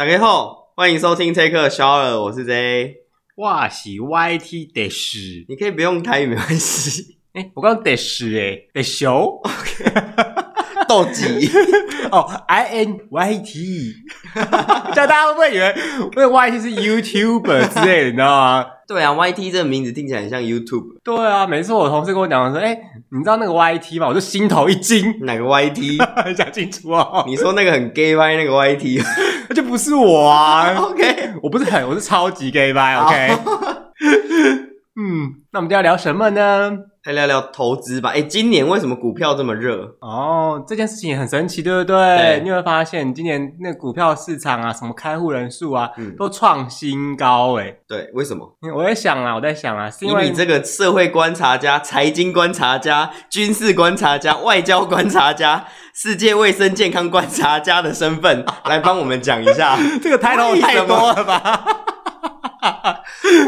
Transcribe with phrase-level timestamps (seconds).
[0.00, 2.94] 大家好，欢迎收听 Take a Shower，我是 J。
[3.36, 7.18] 哇，是 YT 的是，你可以不用台语没关系。
[7.34, 9.92] 哎、欸，我刚刚的是哎，的秀，OK，
[10.88, 11.50] 斗鸡
[12.10, 13.92] 哦，I N Y T，
[14.34, 14.50] 这样
[15.06, 15.74] 大家会不会以为
[16.16, 18.66] 因为 YT 是 YouTuber 之类的，你知道吗？
[18.88, 20.98] 对啊，YT 这个名字听起来很像 YouTube。
[21.04, 22.80] 对啊，每次我同事跟我讲说，哎、欸，
[23.10, 24.08] 你知道那个 YT 吗？
[24.08, 25.18] 我就心头一惊。
[25.26, 25.98] 哪个 YT？
[26.34, 27.22] 讲 清楚哦。
[27.26, 29.04] 你说那个很 gay 歪那个 YT，
[29.50, 30.72] 那就不是我啊。
[30.78, 32.94] OK，我不是很，我是超级 gay 掰。
[32.96, 34.69] OK。
[34.96, 36.70] 嗯，那我们今天要聊什么呢？
[37.04, 38.10] 来聊聊投资吧。
[38.10, 39.96] 哎，今年为什么股票这么热？
[40.00, 41.96] 哦，这件事情也很神奇，对不对？
[41.96, 47.58] 对，你会发现今年那股票市场啊，什么开户人数啊，嗯、都创新高。
[47.58, 48.54] 哎，对，为什么？
[48.76, 55.64] 我在想啊，我在想啊，是因为以你这个社会观察家、财经观察家、 军事观察家、外交观察家、
[55.94, 59.78] 世界卫生健康观察家的身份，来帮我们讲一下。
[60.02, 61.64] 这个抬头太多了吧？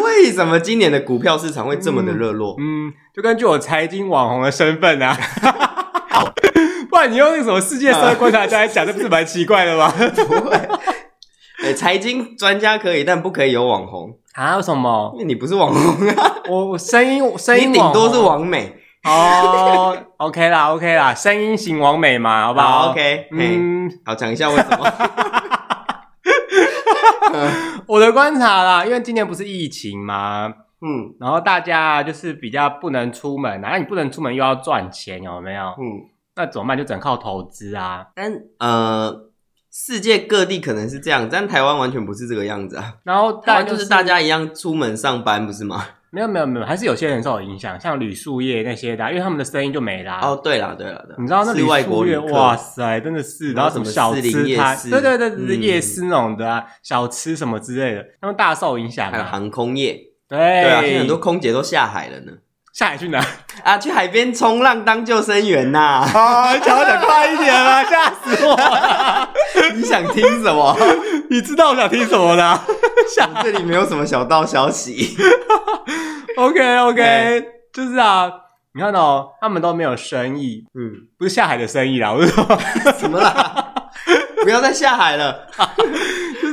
[0.03, 2.55] 为什么今年的股票市场会这么的热络？
[2.59, 5.17] 嗯，嗯，就根据我财经网红的身份啊，
[6.89, 9.93] 不然你用那个什么世界社会观察家来讲，这不是蛮奇怪的吗？
[10.15, 10.57] 不会，
[11.65, 14.57] 哎，财经专家可以，但不可以有网红啊？
[14.57, 15.11] 为什么？
[15.15, 19.97] 因为你不是网红啊，我我声音声音顶多是网美哦。
[20.19, 24.93] OK 啦，OK 啦，声音型网美嘛，好不好，好？OK，嗯，好，讲一下为什么。
[27.93, 35.67] 我的观察啦，因为今年不是疫情嘛，嗯，然后大家就是比较不能出门，啊，那你不能出门又要赚钱，有没有？
[35.79, 36.79] 嗯，那怎么办？
[36.79, 38.07] 就只能靠投资啊。
[38.15, 39.27] 但呃，
[39.71, 42.95] 世界各地可能是这样，但台湾完全不是这个样子啊。
[43.05, 45.85] 然后台湾就是大家一样出门上班，不是吗？
[46.15, 50.21] 没有没有没有，还是有些人受影响，像旅宿业那些的，因为他们的声音就没啦。
[50.23, 54.21] 哦，对了对了对，你知道那旅宿业，哇塞，真的是，然后什么小吃
[54.55, 59.11] 摊，对对对，就是夜市那种的啊，小吃什么之类的，他们大受影响。
[59.11, 59.95] 还有航空业，
[60.29, 62.33] 对对啊，现在很多空姐都下海了呢。
[62.73, 63.23] 下海去哪？
[63.63, 65.79] 啊，去海边冲浪当救生员呐！
[66.15, 69.29] 啊，讲话讲快一点啊， 吓死我了！
[69.75, 70.75] 你想听什么？
[71.29, 72.59] 你知道我想听什么呢？
[73.15, 75.17] 想这里没有什么小道消息。
[76.37, 77.45] OK OK，欸、
[77.75, 78.31] 就是啊，
[78.75, 82.45] 你看到、喔、他们都没有生意，嗯，不是下海的生意啦，我是说
[82.99, 83.75] 什么啦？
[84.43, 85.47] 不要再下海了。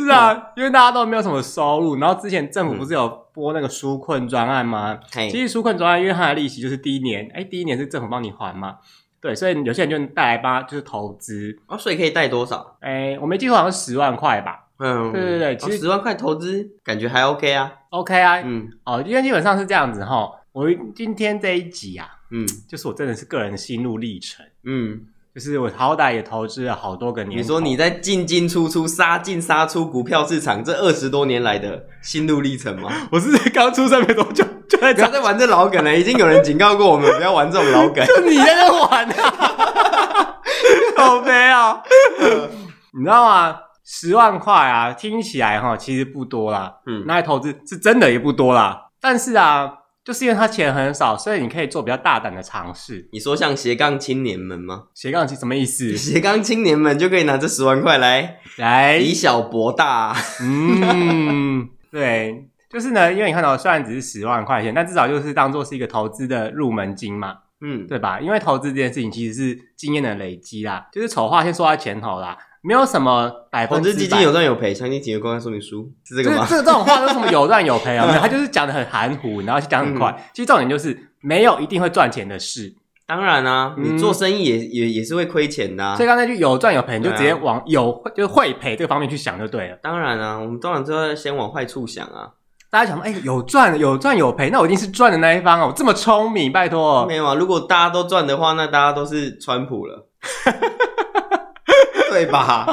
[0.10, 5.00] 就是啊，嗯、因为大家都没有什么收入，然后之前政府不是有拨那个纾困专案吗？
[5.16, 8.78] 嗯、其实纾困专案因为它的利息就是第一年，哎、欸，第一年是政府帮你还嘛，
[9.22, 11.60] 对，所以有些人就带来吧，就是投资。
[11.68, 12.78] 哦，所以可以贷多少？
[12.80, 14.66] 哎、欸，我没记错，好像十万块吧。
[14.80, 20.66] 嗯，对对对，其实十万块投资感觉还 OK 啊，OK 啊，嗯，哦，因为基本上是这样子哈，我
[20.96, 25.02] 今天这一集啊，嗯，就是我真的是个人的心路历程，嗯，
[25.40, 32.92] 就是我好歹也投资了好多个年，你说你在进进出出、杀进杀出股票市场这二十多年来的心路历程吗？
[33.10, 40.36] 我是刚出生没多久就在不要再玩这老梗了，已经有人警告过我们不要玩这种老梗， 就你在这玩啊，
[40.98, 41.82] 好悲啊，
[42.98, 43.56] 你知道吗？
[43.86, 48.88] 十万块啊，听起来哈其实不多啦，嗯，拿来投资是真的也不多啦。
[49.00, 49.72] 但是啊，
[50.10, 53.08] 就是因为他钱很少，所以你可以做比较大胆的尝试。
[53.12, 54.86] 你说像斜杠青年们吗？
[54.96, 55.94] 斜杠青什么意思？
[55.96, 60.16] 斜杠青年们就可以拿这十万块来来以小博大。
[60.42, 68.20] 嗯，对，就是呢，因为你看到虽然只是十万块钱，但至少就是当做是一个投资的入门金嘛，嗯，对吧？
[68.20, 72.36] 因为投资这件事情其实是经验的累积啦，就是丑话先说在前头啦。
[72.62, 76.46] 没有什么百分之百，基金有赚有赔，详情请阅公开说明书，是这个吗？
[76.50, 78.06] 这种话，为什么有赚有赔啊？
[78.08, 80.10] 没有，他就是讲的很含糊，然后讲很快。
[80.10, 82.76] 嗯、其实重点就是没有一定会赚钱的事。
[83.08, 85.96] 当然啊，你做生意也、嗯、也也是会亏钱的、啊。
[85.96, 89.78] 所以刚才就有赚有赔，你就直接往有、啊、就是会赔这个方面去想就对了。
[89.82, 92.30] 当然啊，我们当然都要先往坏处想啊。
[92.70, 95.70] 大家想说，哎、欸，有赚有赚有赔，那我一定是赚的那一方哦。
[95.70, 97.04] 我这么聪明，拜托。
[97.08, 100.08] 没有啊，如果大家都赚的话，那大家都是川普了，
[102.26, 102.68] 对吧？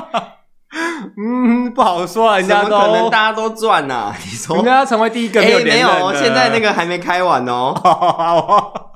[1.17, 4.17] 嗯，不好说啊，人家都可能大家都赚呐、啊。
[4.25, 7.75] 你说，人家要成为第一个没有连任的、欸、没有，现在那个还没开完哦。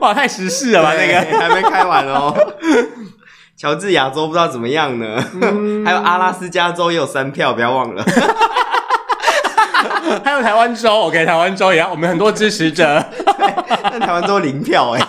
[0.00, 0.92] 哇，太时事了吧？
[0.94, 2.34] 那个还没开完哦。
[3.56, 5.24] 乔治亚州不知道怎么样呢？
[5.40, 8.04] 嗯、还有阿拉斯加州也有三票，不要忘了。
[10.22, 13.02] 还有台湾州，OK，台湾州也要，我们很多支持者。
[13.82, 15.00] 但台湾州零票哎。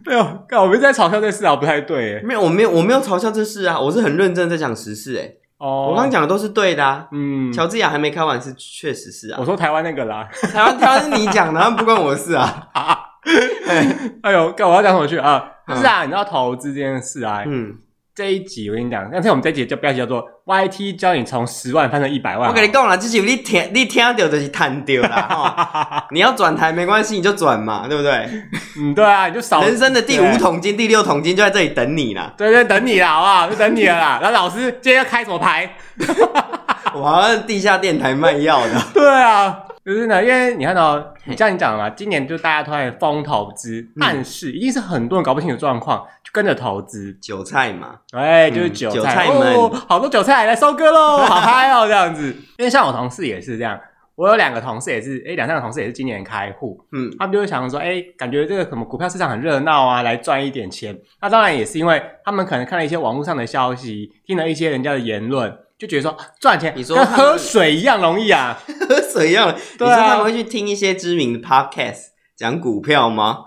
[0.06, 2.22] 没有，我们在嘲笑这事啊，不太对。
[2.22, 5.16] 没有，我没有，我没有嘲笑这事啊，我是很认真在讲实事。
[5.16, 7.06] 哎，哦，我刚刚讲的都是对的啊。
[7.12, 9.38] 嗯，乔治亚还没开完是确实是啊。
[9.40, 12.68] 我说台湾那个啦， 台湾台湾是你讲的，不关我的事啊。
[14.22, 15.44] 哎呦，干我要讲什么去啊？
[15.76, 17.74] 是啊，你知道投资这件事啊，嗯，
[18.14, 22.50] 这一集我跟你讲，但是我们这一集叫标题叫做 “YT 教你从十万翻成一百万”。
[22.50, 26.06] 我跟你讲了，这是你听你听到就是弹掉啦。
[26.12, 28.28] 你要转台没关系，你就转嘛，对不对？
[28.78, 32.34] 嗯，对啊，你就少人生的第五桶金、第六桶金就在这里等你啦。
[32.36, 33.48] 对对，等你啦，好不好？
[33.48, 34.18] 就等你了啦。
[34.22, 35.70] 然后老师今天要开什么牌？
[36.92, 38.82] 我好像地下电台卖药的。
[38.92, 39.56] 对啊。
[39.84, 49.26] 就是呢，因为你看到，你像你讲的嘛，今年就大家都在疯投资，但是一定是很多人搞不清楚状况，就跟着投资，韭菜嘛，对，就是韭菜。
[49.28, 52.26] 们，哦，好多韭菜来收割喽， 好嗨哦，这样子。
[52.58, 53.80] 因为像我同事也是这样，
[54.16, 60.94] 我有两个同事也是，诶两三个同事也是今年开户，嗯，他们就会想说，诶感觉这个什么股票市场很热闹啊，来赚一点钱。
[61.22, 65.56] 那当然也是因为他们可能看了一些网络上的消息，听了一些人家的言论。
[65.80, 68.56] 就觉得说赚钱，你说跟喝水一样容易啊，
[68.86, 69.52] 喝水一样。
[69.78, 73.38] 对啊，你说他们会去听一些知名的 podcast 讲股票吗？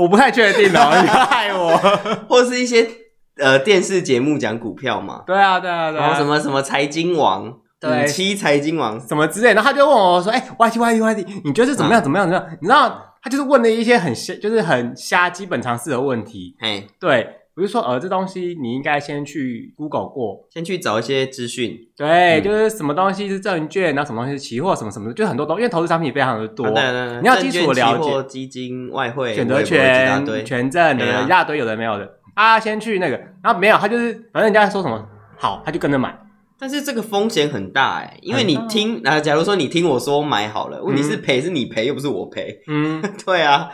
[0.00, 1.76] 我不太确定哦，你 害我。
[2.28, 2.88] 或是一些
[3.36, 5.22] 呃电视节目讲股票嘛？
[5.26, 6.02] 对啊，对啊，对啊。
[6.06, 9.52] 然后什么什么财经王，对，七财经王什么之类。
[9.52, 12.00] 然后他就问我说：“哎，YT YT YT，你觉得是怎么样？
[12.02, 12.26] 怎么样？
[12.26, 16.56] 怎么样？”你知道，他就是问了一些很瞎，就是很瞎基本常识的问题。
[16.60, 17.36] 哎，对。
[17.54, 21.76] 比如说，呃，这东西你应该先去 Google 过，先去找一些资讯。
[21.96, 25.60] 对，嗯、就是什么东西是证券，然后什么东西是期货，什么什么的，就很多东西。
[25.60, 27.82] 因为投资商品非常的多，啊、对对对，你要基础了解。
[27.82, 32.08] 证券、期货、基金、外汇、选择权、权证的一大堆，有的没有的。
[32.34, 35.04] 啊，先去那个，然后没有，他就是反正人家说什么
[35.36, 36.16] 好，他就跟着买。
[36.58, 42.60] 但是这个风险很大哎，因为你听啊，假如说你听我说买好了，问题是赔是你赔，又不是我赔。
[42.68, 43.70] 嗯， 对啊。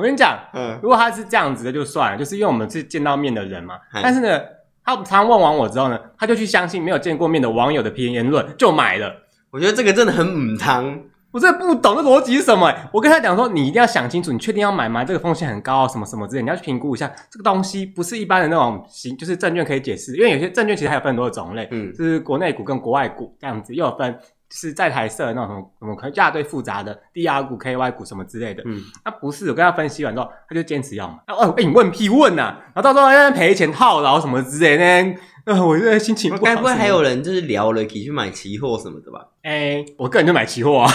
[0.00, 3.74] 我跟你讲，嗯，如果他是这样子的，就算了，就是因为我们是见到面的人嘛。
[4.02, 4.40] 但是呢，
[4.82, 9.14] 他常常问完我之后呢，他就去相信没有见过面的网友的评言论，就买了。
[9.50, 10.98] 我觉得这个真的很母汤，
[11.32, 12.74] 我真的不懂这逻辑是什么。
[12.94, 15.04] 我跟他讲说，你一定要想清楚，你确定要买吗？
[15.04, 17.12] 这个风险很高，什么什么之类，你要去评估一下。
[17.30, 24.18] 这个东西不是一般的那种行，就是证券可以解释，因为有些证券其实还有分很多的种类，嗯，就是国内股跟国外股这样子，又有分。
[24.50, 28.62] 是在台设的那种什么可能一大堆复杂的 DR 股、KY 股什么之类的。
[28.66, 31.18] 嗯，那、啊、不是我跟他分析完之后，他就坚持要嘛。
[31.28, 35.20] 哦、啊，哎、欸，你问屁问呐、啊，然后到时候要赔钱套牢什么之类的。
[35.46, 36.42] 呃，我现在心情不好。
[36.42, 39.26] 该不会还有人就是聊了可以去买期货什么的吧？
[39.42, 40.90] 哎、欸，我个人就买期货啊。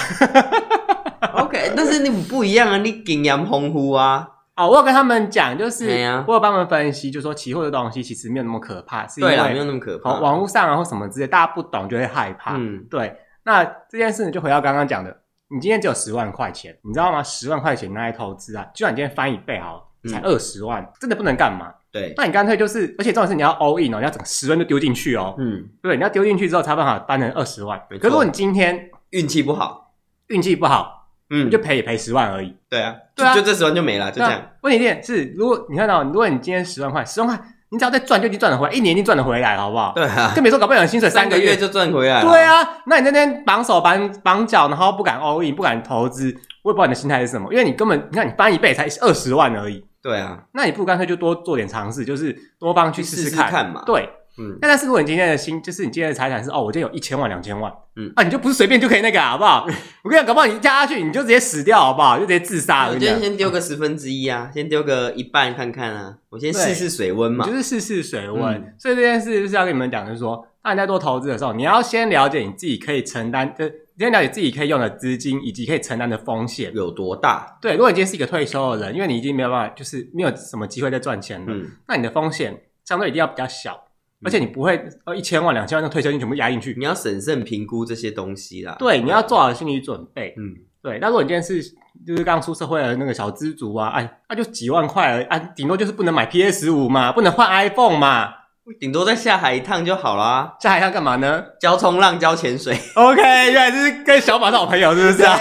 [1.36, 4.28] OK，但是你不一样啊，你经验丰富啊。
[4.56, 5.90] 哦，我有跟他们讲，就是
[6.28, 10.19] 我有帮他们分析，就说期货的东西其实没有那么可怕，是因为没有那么可怕。
[10.19, 12.56] 网络上啊或什么之类，大家不懂就会害怕。
[12.56, 13.13] 嗯，对。
[13.45, 15.15] 那这件事呢，就回到刚刚讲的，
[15.50, 17.21] 你今天只有十万块钱，你知道吗？
[17.21, 21.71] 十万块钱拿来投资啊，就算你今天翻一倍好，才二十万，嗯、真的不能干嘛？
[21.92, 25.36] 对，那你干脆就是，而且重点是你要 all in 哦，你要整个十万就丢进去哦。
[25.38, 27.80] 嗯，对，你要丢进去之后才办法翻成二十万。
[27.88, 29.94] 可是如果你今天运气不好，
[30.27, 32.57] 运气不好，嗯，你就赔也赔十万而已。
[32.68, 34.42] 对啊，对啊，就这十万就没了，就这样。
[34.62, 37.39] 问题点是，如果你看到，如果你今天十万块，十万块。
[37.69, 39.91] 你只要再赚，就已经赚得回来，一年一定赚得回来，好不好？
[39.95, 42.21] 对啊，更别说搞不好有薪水三个月就赚回来。
[42.21, 47.51] 对啊，那你那天绑手绑绑脚，然后不敢 all in，不敢投资，我也不知道你的心态是什么。
[47.51, 49.83] 因为你根本，你看你翻一倍才二十万而已。
[50.01, 53.81] 对啊，那你不如干脆就多做点尝试，就是多方去试试看，看嘛。
[53.85, 54.09] 对。
[54.37, 59.65] 嗯，那但是如果你今天的心，就是你今天的财产是哦，我今天有一千万、两千万，嗯啊，你就不是随便就可以那个，好不好？
[60.03, 62.19] 我跟你讲，搞不好你加下去，你就直接死掉，好不好？
[62.19, 62.93] 就直接自杀了。
[62.93, 68.73] 我今天先丢个十分之一啊，先丢个一半看看啊，我先试试水温嘛，就是试试水温。
[68.77, 73.65] 所以这件事就是要跟你们讲，就是说，当你在做投资的时候，你要先了解你自己可以承担，就
[73.97, 77.57] 先了解自己可以用的资金以及可以承担的风险有多大。
[77.61, 83.84] 对，如果你今天是一个退休的人，因为你已经没有办法，就是没有什么机会再赚钱了，嗯，那你的风险相对一定要比较小。
[84.24, 88.76] 而且你不会呃一千万两千万的退休金全部压进去，你要审慎评估这些东西啦。
[88.80, 90.34] 对，你要做好心理准备。
[90.38, 90.98] 嗯，对。
[91.00, 91.62] 那如果你今天是
[92.06, 98.34] 就是刚出社会的那个小资族啊，哎，那就几万块而已啊，顶多就是不能买 PS 五嘛，不能换 iPhone 嘛，
[98.80, 100.56] 顶多再下海一趟就好啦。
[100.60, 101.44] 下海一趟干嘛呢？
[101.60, 102.76] 教冲浪，教潜水。
[102.95, 105.38] OK，原来是跟小马是好朋友，是不是啊？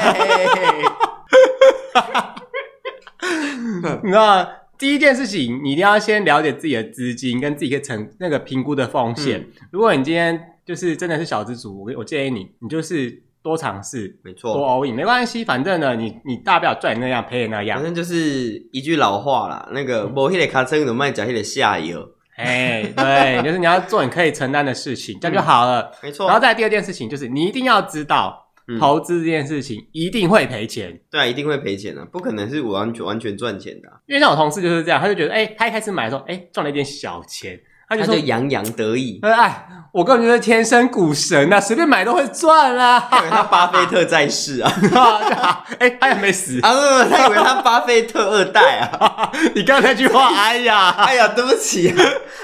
[4.03, 4.49] 你知道吗？
[4.85, 9.41] 第一件事情，你一定要先了解自己的资金跟自己可以承那个评估的风险。
[9.41, 17.79] 嗯、如果你今天就是真的是小资族，我我建议你，你就是多尝试，没错错，多 all in 没关系，反正呢，你你大不了赚那样赔也那样。
[17.79, 22.07] 反正就是一句老话啦，那个无迄个卡车，怎么卖讲迄个下游？
[22.37, 25.81] 哎，对， 就是你要做你可以承担的事情，这样就好了。
[25.81, 26.27] 嗯、没错。
[26.27, 28.44] 然后再第二件事情就是，你一定要知道。
[28.81, 33.89] 投资这件事情一定会赔钱，对啊，一定会赔钱的，不可能是完全完全赚钱的。
[34.07, 39.21] 因为像我同事就是这样，他就觉得，哎，他一开始买的时候，哎，赚了一点小钱，他就洋洋得意。
[39.23, 42.99] 哎，我根本就是天生股神啊，随便买都会赚啦。
[43.11, 44.73] 他以为他巴菲特在世啊？
[45.79, 46.73] 哎，他也没死啊？
[46.73, 49.31] 不不，他以为他巴菲特二代啊？
[49.55, 51.97] 你刚才那句话， 哎呀，哎呀，对不起啊，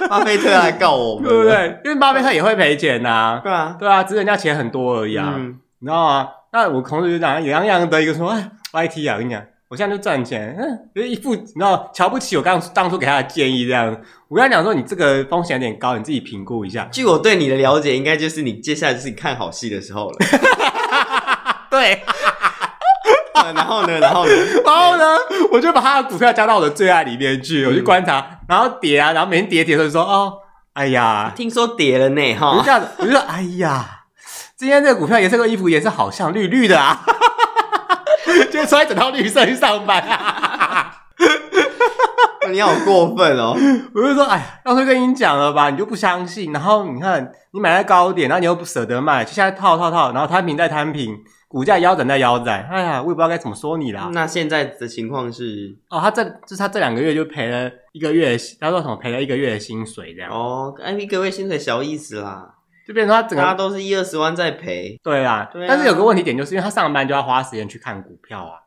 [0.09, 1.81] 巴菲特来告我们，对不对？
[1.85, 3.41] 因为巴菲特也会赔钱呐。
[3.43, 5.35] 对啊，对啊，只是人家钱很多而已啊，
[5.81, 6.29] 你知道吗？
[6.53, 9.43] 那我同事就讲洋洋得意的说，哎，YT 啊，我跟你讲。
[9.69, 13.87] 我现在就赚钱，嗯，就一副你知道瞧不起我刚当初给他的建议这样。
[14.27, 16.89] 我跟他讲说，你这个风险有点高，你自己评估一下。
[16.91, 20.17] 据我对你的了解，应该就是你接下来就是你看好戏的时候了。
[21.71, 22.03] 对、
[23.33, 24.33] 啊， 然后呢，然后呢，
[24.67, 25.05] 然后呢，
[25.53, 30.33] 我就把他的股票加到我的最爱里面去，我去观察，嗯、然后跌啊，然后每天跌跌的时候就说，哦，
[30.73, 34.00] 哎呀，听说跌了呢，哈，就这样子，我就说，哎呀，
[34.61, 37.03] 今天这个股票颜色跟衣服颜色好像绿绿的啊。
[38.53, 40.05] 就穿一整套绿色去上班，
[42.53, 43.57] 你好过分哦！
[43.95, 46.53] 我就说，哎呀，要是跟你讲了吧，你就不相信。
[46.53, 51.17] 然后你看，你买在高点，然后你又不舍得卖，就现在套套套，然后摊平再摊平，
[51.49, 52.63] 股价腰斩再腰斩。
[52.71, 54.11] 哎呀，我也不知道该怎么说你啦。
[54.13, 60.31] 那现在的情况是，哦，他这就是他这两个月就赔了一个月，他说什么赔了一个月的薪水这样。
[60.31, 62.57] 哦，哎，一个月薪水小意思啦。
[62.91, 68.59] 就变成他整个他都是一二十万在赔，对啊，对啊，但是有个问题点就是因为他上班就要花时间去看股票啊，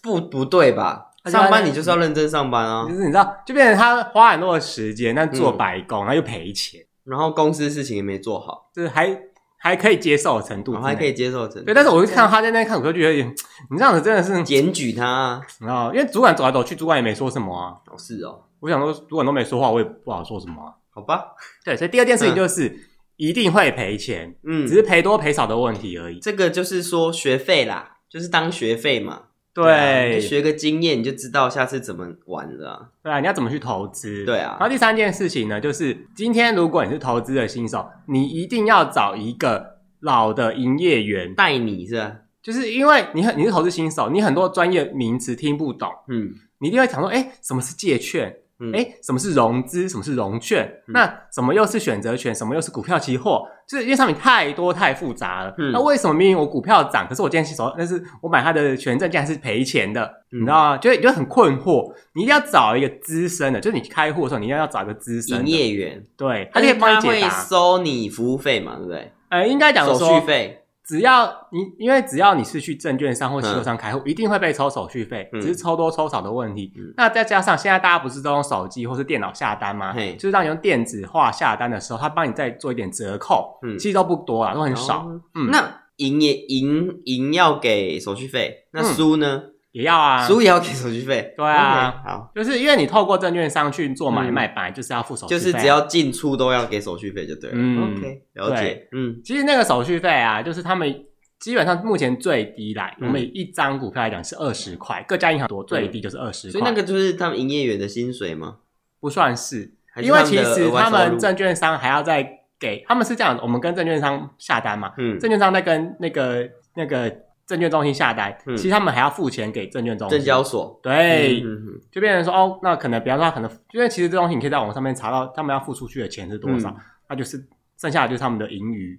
[0.00, 1.06] 不不对吧？
[1.24, 9.18] 上班你就是要认真上班啊，就是你知道，就变成他花很多的时间，但做白工，他又赔钱，然后公司事情也没做好，就是还
[9.58, 11.64] 还可以接受的程度，还可以接受的程度。
[11.64, 13.24] 对，但是我就看到他在那看股票，觉得
[13.70, 21.24] 你这样子真的是检举他，然后因为主管走来走去，主管也没说什么啊，是哦，我想说主管都没说话，我也不好说什么啊，好吧？
[21.64, 22.88] 对，所以第二件事情就是。
[23.22, 26.18] 一定会赔钱，嗯，只是赔多赔少的问题而已。
[26.18, 29.26] 这个就是说学费啦，就是当学费嘛。
[29.54, 32.88] 对，对啊，学个经验，你就知道下次怎么玩了啊。
[33.00, 34.24] 对啊，你要怎么去投资？
[34.24, 34.56] 对啊。
[34.58, 42.16] 然后第三件事情呢，就是今天如果你是投资的新手，你一定要找一个老的营业员带你，是吧？
[42.42, 48.34] 就是因为你很你是投资新手，你很多专业名词听不懂，嗯，你一定会想说，哎，什么是借券？
[48.74, 49.88] 哎、嗯，什么是融资？
[49.88, 50.66] 什么是融券？
[50.88, 52.34] 嗯、那什么又是选择权？
[52.34, 53.46] 什么又是股票期货？
[53.68, 55.54] 就是因为上面太多太复杂了。
[55.58, 60.04] 嗯、那为什么明明我股票涨，可是我今天洗手，但是我买它的权证竟然是赔钱的？
[60.32, 60.78] 嗯、你知道吗？
[60.78, 61.92] 就就很困惑。
[62.14, 67.28] 你一定要找一个资深的，就是你开户的时候，你一定要找一个资深营业员，对，他可以帮你解答。
[67.28, 68.76] 他会收你服务费嘛？
[68.76, 69.12] 对不对？
[69.30, 70.61] 呃，应该讲说手续费。
[70.84, 76.72] 只要你，因为只要你是去证券商或期货商开户，嗯、一定会被抽手续费，只是抽多抽少的问题。
[76.76, 79.94] 嗯、那再加上现在大家不是都用手机或是电脑下单吗？
[80.14, 85.06] 就是让你用电子化下单的时候，他帮你再做一点折扣，嗯、其实都不多啊，都很少。
[85.06, 89.42] 哦嗯、那赢也赢赢要给手续费，那输呢？
[89.72, 91.32] 嗯也要啊，输也要给手续费。
[91.34, 97.56] 对啊，好，就是因为你透过证券商去做买卖，本来就是要付手续费，就是只要进出都要给手续费就对了。
[97.56, 98.86] 嗯，OK，了解。
[98.92, 100.94] 嗯，其实那个手续费啊，就是他们
[101.40, 106.52] 基本上目前最低来，我们以一张股票来讲是二十块，各家银行多最低就是二十块。
[106.52, 108.58] 所以那个就是他们营业员的薪水吗？
[109.00, 112.22] 不算是，因为其实他们证券商还要再
[112.60, 117.10] 给，他们是这样，我们跟证券商下单嘛，嗯，证券商在跟那个那个。
[117.46, 120.18] 证券中心下单，嗯、其实他们还要付钱给证券中心。
[120.18, 121.42] 证交所对，
[121.90, 126.74] 就变成说哦，那可能比方说他可能，因为其实这东西你可以在网上面查到，他们要付出去的钱是多少，
[127.08, 127.44] 那、嗯、就是
[127.78, 128.98] 剩下的就是他们的盈余。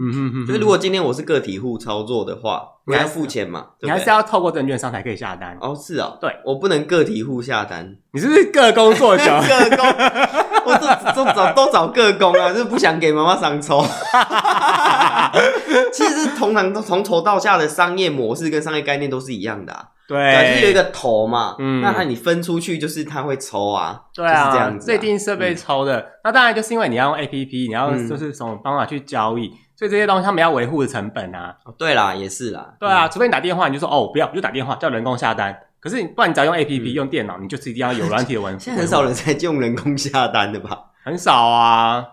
[0.00, 3.68] 嗯哼哼，就是如果今天我是个体户操作的话，你还要付钱嘛？
[3.80, 5.56] 你还是要透过证券商才可以下单。
[5.60, 7.96] 哦，是啊、哦，对，我不能个体户下单。
[8.12, 9.40] 你是不是个工作小？
[9.46, 9.86] 个工，
[10.66, 13.80] 我都都找都找个工啊，就是不想给妈妈上抽。
[15.92, 19.88] 其实通常从头到下的商业模式跟商业概念都是一样的啊。
[20.06, 26.04] 对，就是有一个头嘛，嗯，那它你分出去就是它会抽啊，对啊，就是这样子，这一定设备抽的。
[26.22, 31.56] 那当然就是因为你要用 APP，你要就是什么方法去交易，所以这些东西他们要维护的成本啊。
[31.78, 35.56] 对啦，也是啦，对啊，除非你打电话，你就说哦不要，就打电话叫人工下单。
[35.80, 38.54] 可是你不然你只要用 APP 用电脑，你就是一定要有软体的文。
[38.60, 40.78] 现在很少人在用人工下单的吧？
[41.02, 42.04] 很少啊。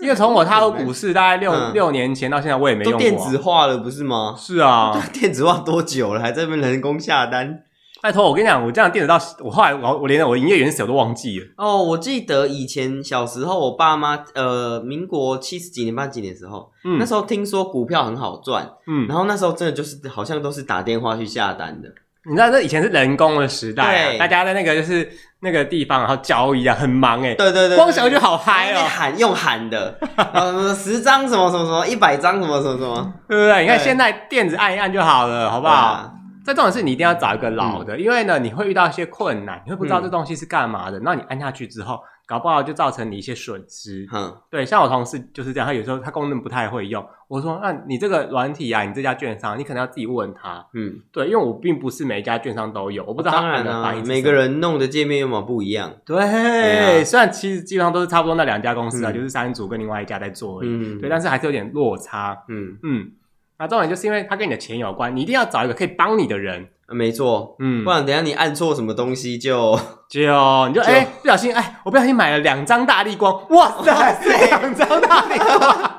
[0.00, 3.00] 因为从我踏入股市大概六六年前到现在，我也没用过。
[3.00, 4.34] 电子化了不是吗？
[4.38, 7.64] 是啊， 电子化多久了，还在那边人工下单？
[8.02, 11.46] 拜托，我跟你讲，我这样电子到我后来我我连我营业员手都忘记了。
[11.58, 21.90] 哦，我记得以前小时候，我爸妈呃，民国七十几年八几年的时候，嗯，那时候听说股票很好赚，嗯，然后那时候真的就是好像都是打电话去下单的。
[22.28, 25.10] 你知道这以前是人工的时代，对，大家在那个就是
[25.40, 33.62] 那个地方，然后交易啊，很忙哎，对对对，光想就好嗨哦，喊用喊的，呃，十张什么什么什么，一百张什么什么什么， 对不对？
[33.62, 36.14] 你看现在电子按一按就好了，好不好？
[36.44, 42.00] 这种是你一定要找一个老的，因为呢，你会遇到一些困难，你会不知道这东西是干嘛的，那你按下去之后，
[42.30, 44.06] 搞不好就造成你一些损失。
[44.12, 47.04] 嗯，对，像我同事就是这样，他有时候他功能不太会用。
[47.26, 50.64] 我说，那你这个软体啊，你这家券商，你可能要自己问他。
[50.74, 54.06] 嗯，对，因为我并不是每一家券商都有，我不知道他们的反应。
[54.06, 55.92] 每个人弄的界面有没有不一样？
[56.06, 60.68] 对，对啊、虽然其实基本上都是差不多那两家公司啊，嗯、就是三组跟另外一家在做而已。
[60.68, 62.44] 嗯，对，但是还是有点落差。
[62.48, 63.10] 嗯嗯，
[63.58, 66.68] 那重点就是因为它跟你的钱有关，你一定要找一个可以帮你的人。
[66.92, 69.78] 没错，嗯，不然等下你按错什么东西就
[70.10, 70.20] 就
[70.68, 75.90] 你就哎不小心哎，我不小心买了两张大力光，哇塞，两张大力光，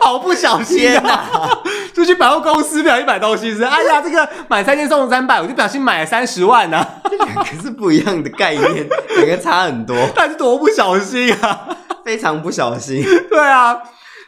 [0.00, 1.50] 好不小心啊！
[1.92, 6.82] 就去百货公司不小心买东西是，哎呀，这个买三千送三百，我就不小心买了三十万呢。
[7.10, 11.68] 这两个是不一样的概念，两个差很多，但是多不小心啊，
[12.04, 13.04] 非常不小心。
[13.28, 13.76] 对啊。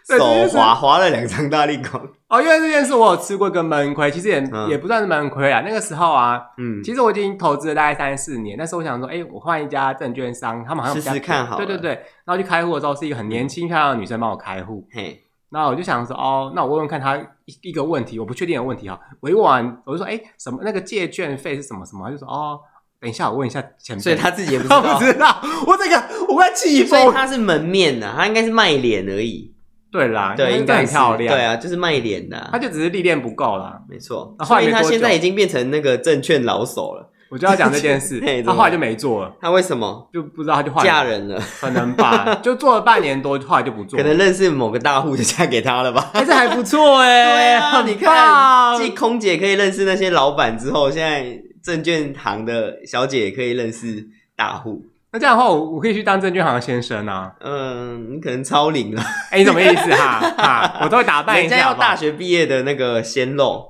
[0.19, 5.63] 手滑滑了两张大力光哦，因为这件事我有吃过一个闷亏，其实也、嗯、也不算是闷亏啊。
[5.65, 11.93] 那个时候啊，嗯，其实我已经投资了大概三四年，那时候我想说，哎、欸，我换一家证券商，他们好像试试看好，对对对。
[12.27, 15.23] 然后去开户的时候，是一个很年轻漂亮的女生帮我开户，嘿。
[15.51, 17.17] 然后我就想说，哦，那我问问看她
[17.63, 19.01] 一个问题，我不确定的问题哈。
[19.21, 22.05] 我一问完，我就说，哎、欸，什么那个借券费是什么什么？
[22.07, 22.59] 他就说，哦，
[23.01, 24.03] 等一下我问一下前辈。
[24.03, 25.41] 所以他自己也不知道， 不知道。
[25.67, 27.01] 我这个我快气疯。
[27.01, 29.54] 所以他是门面的，他应该是卖脸而已。
[29.95, 31.33] 对啦，对，应该很漂亮。
[31.33, 33.79] 对啊，就是卖脸的，他就只是历练不够啦。
[33.89, 37.13] 没错，所以他现在已经变成那个证券老手了。
[37.31, 39.33] 我就要讲这件事， 他后来就没做了。
[39.41, 40.09] 他为什么？
[40.13, 42.35] 就不知道他就换嫁人了，可能吧。
[42.43, 43.97] 就做了半年多，后来就不做。
[43.97, 46.11] 可能认识某个大户就嫁给他了吧？
[46.15, 47.35] 还是还不错哎。
[47.35, 54.85] 对啊，你看，继空姐可以认识那些老板之后，现在证券行的小姐也可以认识大户。
[55.15, 57.33] 那这样的话，我我可以去当证券行的先生啊。
[57.39, 59.01] 嗯，你可能超龄了。
[59.31, 60.19] 哎、欸，你什么意思哈？
[60.37, 61.55] 哈，我都会打扮一下。
[61.55, 63.65] 人家要大学毕业的那个鲜肉。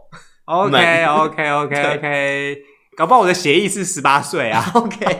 [0.47, 2.57] OK OK OK OK，
[2.97, 4.65] 搞不好我的协议是十八岁啊。
[4.73, 5.19] OK，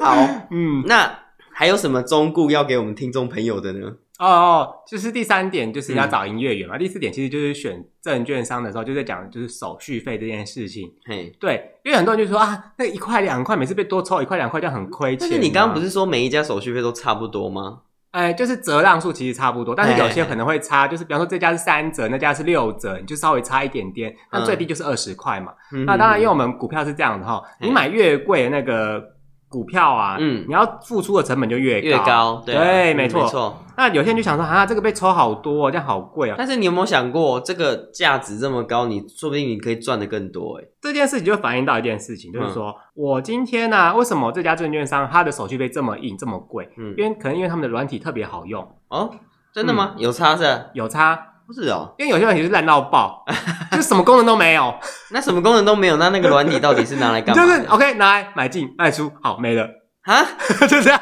[0.00, 1.20] 好， 嗯，那
[1.54, 3.92] 还有什么忠告要给我们听众朋友的呢？
[4.18, 6.76] 哦哦，就是第三点，就是要找营业员嘛。
[6.76, 10.90] 嗯、第四点其实就是选证券商的时候，就在讲就是手续费这件事情。
[11.04, 15.18] 嘿，对，因为很多人就说啊，那一块两块，每次被多抽一块两块，这样很亏钱。
[15.20, 17.80] 但是你刚刚不是说每一家手续费都差不多吗？
[18.12, 25.52] 哎，就是折让数其实差不多，但是有些可能会差，就是比方说这家是三折，那家是六折，你就稍微差一点点，那最低就是二十块嘛。
[25.72, 29.15] 嗯、那当然，因为我们股票是这样的哈，你买越贵的那个。
[29.56, 33.58] 股票啊，嗯，你要付出的成本就越高，越高，对，对，没错，没错。
[33.78, 36.34] 那有些人就想说，啊，这个被抽好多，这样好贵啊。
[36.36, 40.68] 但是你有没有想过，这个价值这么高，你说不定你可以赚的更多，诶。
[40.82, 46.68] 这件事情就会反映到一件事情，就是说我今天呢，为什么这家证券商它的手续费这么硬，这么贵？
[46.76, 49.10] 嗯，因为可能因为他们的软体特别好用哦。
[49.54, 49.94] 真的吗？
[49.96, 50.66] 有差是？
[50.74, 51.18] 有差。
[51.46, 53.24] 不是哦，因为有些软体是烂到爆，
[53.70, 54.74] 就什么功能都没有。
[55.12, 57.42] 那什么功能都没有，那那个软体到底是拿来干嘛？
[57.42, 59.64] 就是 OK，拿来买进卖出，好没了
[60.02, 60.24] 啊，
[60.68, 61.00] 就这样，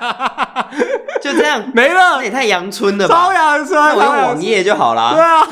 [1.23, 2.17] 就这样没了。
[2.17, 3.15] 那也太阳春了吧？
[3.15, 5.15] 超阳春，那我用网页就好了。
[5.15, 5.47] 对啊，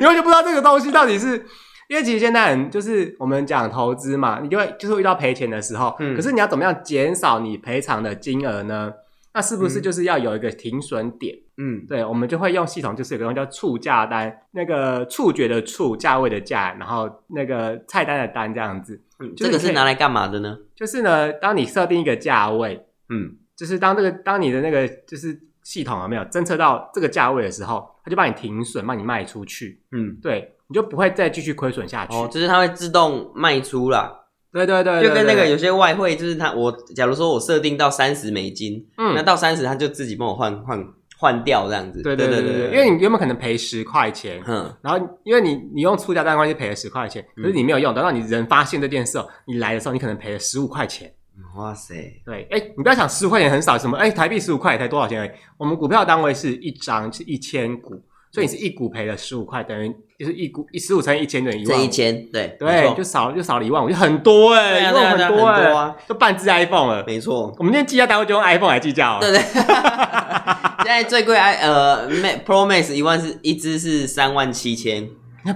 [0.00, 1.44] 因为就不知道这个东西到底是，
[1.88, 8.90] 因为其实现在人就是我们讲投资嘛，你就会就是会遇到赔钱的时候，嗯，可是你要怎么样减少你赔偿的金额呢？
[9.36, 11.36] 那是不是就是要有一个停损点？
[11.58, 18.98] 嗯，对，我们就会用系统，就是有个东西叫触价单，那个触觉的触，价位的价，然后那个菜单的单这样子。
[19.20, 20.56] 嗯，这个是拿来干嘛的呢？
[20.74, 29.82] 就是呢，当你设定一个价位，嗯，就是当这个当你的那个就是系统有没有侦测到这个价位的时候，它就帮你停损，帮你卖出去。
[29.92, 32.16] 嗯，对，你就不会再继续亏损下去。
[32.16, 34.22] 哦，就是它会自动卖出啦。
[34.64, 40.82] 对对对，就跟那个有些外汇，就是他我假如说我设定到三十美金，嗯，那到三十他就自己帮我换换
[41.18, 42.02] 换掉这样子。
[42.02, 51.12] 对对对对对，因为你原本可能赔十块钱，嗯，然后因为你你用出价单关系赔了十块钱，可是你没有用，等到你人发现这件事，你来的时候你可能赔了十五块钱。
[51.56, 58.02] 哇塞，对，哎，你不要想十五块钱很少，什么哎台币十五块才多少钱而已，我们股票单位是一张是一千股。
[58.32, 61.78] 所以你是一股赔了十五块，等于就是一股一十五乘以一千等于一万。
[61.78, 67.04] 这一千，对对，就少就少了一万五，就很多哎，一万很多哎，就半只 iPhone 了。
[67.06, 69.18] 没错，我们今天计价单位就用 iPhone 来计价哦。
[69.20, 69.38] 对对，
[70.84, 72.10] 现在最贵 i 呃
[72.44, 75.08] Pro Max 一万是一只是三万七千，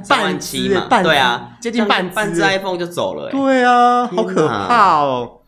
[0.02, 3.30] 三万七嘛，对啊，接近半半只 iPhone 就走了。
[3.30, 5.40] 对啊，好可怕哦。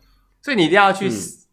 [0.43, 1.09] 所以你一定要去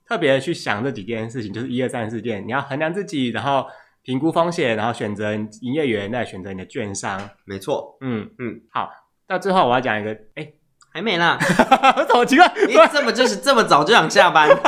[0.07, 3.65] 特别去想这几件事情，就是一二三四件，你要衡量自己，然后。
[4.03, 7.21] 评估风险，然后选择营业员，再选择你的券商。
[7.45, 8.89] 没错，嗯嗯，好。
[9.27, 10.53] 到最后我要讲一个，哎，
[10.93, 11.39] 还没啦，
[12.11, 14.49] 好奇怪，你这么就是这么早就想下班？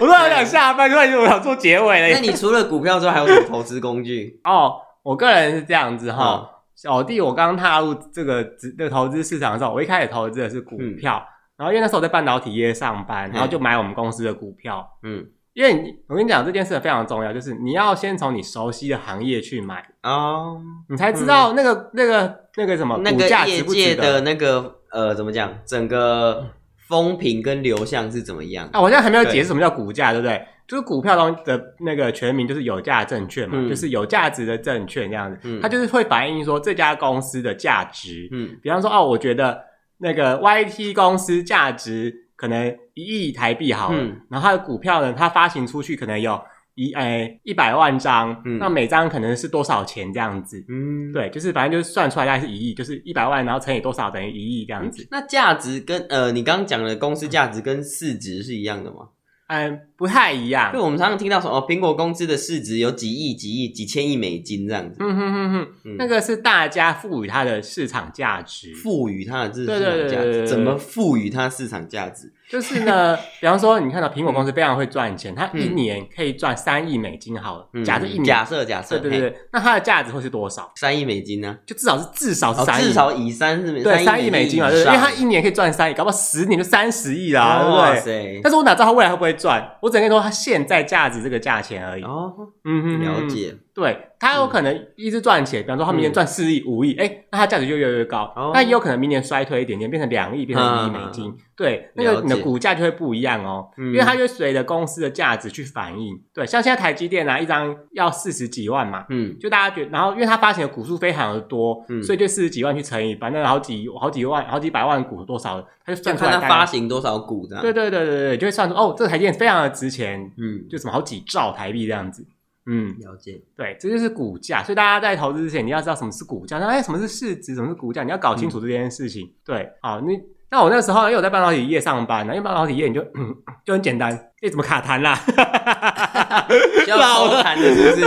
[0.00, 2.08] 我说好想下班，突然我想做结尾了。
[2.14, 4.40] 那你除了股票之外，还有什么投资工具？
[4.44, 6.50] 哦，我个人是这样子哈。
[6.76, 11.24] 小弟，我刚踏入这个这个投资市场的时候，我一开始投资的是股票。
[11.56, 14.84] 然后因为那时候我在半导体业上班，然后就买我们公司的股票。
[15.04, 15.24] 嗯，
[15.54, 26.44] 因为你我跟你讲这件事非常重要，就是你要先从你熟悉的行业去买哦，你才知道那个那个那个什么那个业界的那个呃怎么讲，整个
[26.88, 28.80] 风评跟流向是怎么样啊？
[28.80, 30.44] 我现在还没有解释什么叫股价，对不对？
[30.66, 38.26] 就是股票中的那个全名就是有价证券嘛，嗯、就是有价值的证券这样子，嗯、它就是会反映说这家公司的价值。
[38.32, 39.62] 嗯，比方说哦，我觉得
[39.98, 46.38] 那个 YT 公司价值可能一亿台币好了，嗯、然后它的股票呢，它发行出去可能有
[46.74, 50.62] 一诶一百万张，嗯、那每张可能是多少钱这样子？
[50.68, 55.02] 嗯，对，就是反正就是算出来大概是一亿，就是一百万，然后乘以多少等于一亿这样子。
[55.04, 59.08] 嗯、那价值跟呃你刚刚讲的公司价值跟市值是一样的吗？
[59.46, 60.72] 嗯，不太一样。
[60.72, 64.96] 就我们常常听到说，哦，苹果公司的市值有几亿、几亿、几千亿美金这样子。
[65.00, 69.80] 嗯哼哼哼，嗯、那个是大家赋予它的市场价值，赋予它的市场价值。
[69.80, 72.32] 对对对对对，怎么赋予它市场价值？
[72.50, 80.70] 就是呢，比方说，你看到苹果公司非常会赚钱，它一年可以赚三亿美金，好了，假设一年，假设假设，对对对，那它的价值会是多少？
[80.76, 81.56] 三亿美金呢？
[81.66, 88.40] 就至少是至少是三亿，至少以三是对三亿美金嘛，对，因为它一年可以赚三亿，搞不好十年就三十亿啦，对不对？
[88.42, 89.76] 但是我哪知道它未来会不会赚？
[89.80, 92.02] 我只能跟你说它现在价值这个价钱而已。
[92.02, 92.32] 哦，
[92.64, 93.54] 嗯哼，了解。
[93.74, 98.32] 对，它有可能一直赚钱，比方说它明年赚四亿、五亿，哎，那它价值就越来越高。
[98.54, 101.36] 那也有可能明年衰退一点点，变成两亿，变成一亿美金。
[101.56, 106.16] 对，那个你的股价就会不一样哦，因为它就随着公司的价值去反映。
[106.32, 117.62] 对，像现在台积电啊，一张要四十几万嘛，嗯，就大家觉得，然后因为它发行的股数非常的多，嗯，所以就四十几万去乘以，反正好几好几万、好几百万股多少，它就算出来它发行多少股这样。
[117.62, 122.24] 对对对对对，就会算出哦，这台积电非常的值钱，嗯，就什么好几兆台币这样子。
[122.66, 123.40] 嗯，了解。
[123.56, 126.58] 对，这就是股价，所以大家在投资之前，你要知道什么是股价。
[126.58, 127.54] 那哎，什么是市值？
[127.54, 128.02] 什么是股价？
[128.02, 129.26] 你要搞清楚这件事情。
[129.26, 130.18] 嗯、对，好，你
[130.50, 135.18] 那我那时候因为我在半导体业上班呢，因为半导体业你就嗯就很简单，哎，怎么卡痰啦？
[136.86, 138.06] 要收痰的是不是？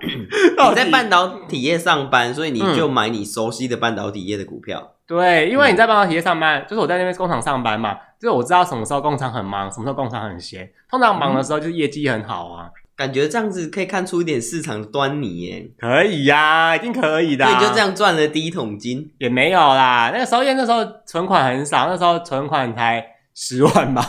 [0.70, 4.80] 你在半导体业上班，所以你就买你熟悉的半导体业的股票。
[4.80, 10.68] 嗯、对，因为你在半导体业上班，就是我在那边工厂上班嘛，就是我知道什么时候工厂很忙，什么时候工厂很闲。
[10.90, 12.68] 通常忙的时候就是业绩很好啊。
[13.00, 17.50] 感觉这样子可以看出一点市场端倪耶，可以呀、啊，一定可以的、啊。
[17.50, 20.10] 所以就这样赚了第一桶金也没有啦。
[20.12, 23.02] 那个时候因为那时候存款很少，那时候存款才
[23.34, 24.04] 十万吧。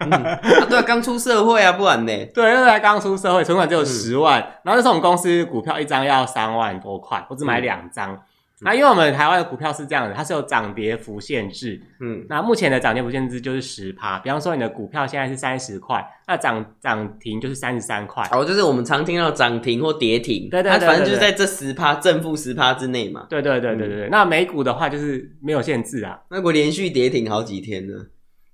[0.00, 2.12] 嗯啊对啊，刚出社会啊，不然呢？
[2.34, 4.38] 对，那时候才刚出社会，存款只有十万。
[4.38, 8.12] 嗯、然后那时候我们公司股票一张要三万多块，我只买两张。
[8.12, 8.20] 嗯
[8.62, 11.80] 那因为我们台湾的股票是这样的，它是有涨跌幅限制。
[12.00, 14.18] 嗯，那目前的涨跌幅限制就是十趴。
[14.18, 18.26] 比方说你的股票现在是三十块，那涨涨停就是三十三块。
[18.32, 20.48] 哦，就是我们常听到涨停或跌停。
[20.50, 23.26] 对对对，对，反正就是在这十趴正负十趴之内嘛。
[23.30, 24.06] 对对对对对对。
[24.08, 26.20] 嗯、那美股的话就是没有限制啊。
[26.30, 27.94] 那我连续跌停好几天呢？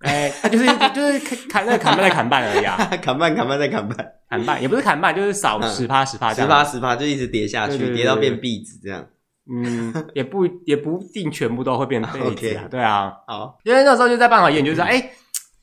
[0.01, 2.77] 哎、欸，它就是就是砍那砍半再砍半而已啊。
[3.03, 9.05] 砍半砍半再砍半，砍半也不是砍半，就是少十趴十趴，十趴十趴就一直跌下去，跌到变壁纸这样。
[9.49, 12.69] 嗯，也不也不一定全部都会变废纸啊，Okay.
[12.69, 15.11] 对啊，好，因为那时候就在办好业，就是说，哎、欸，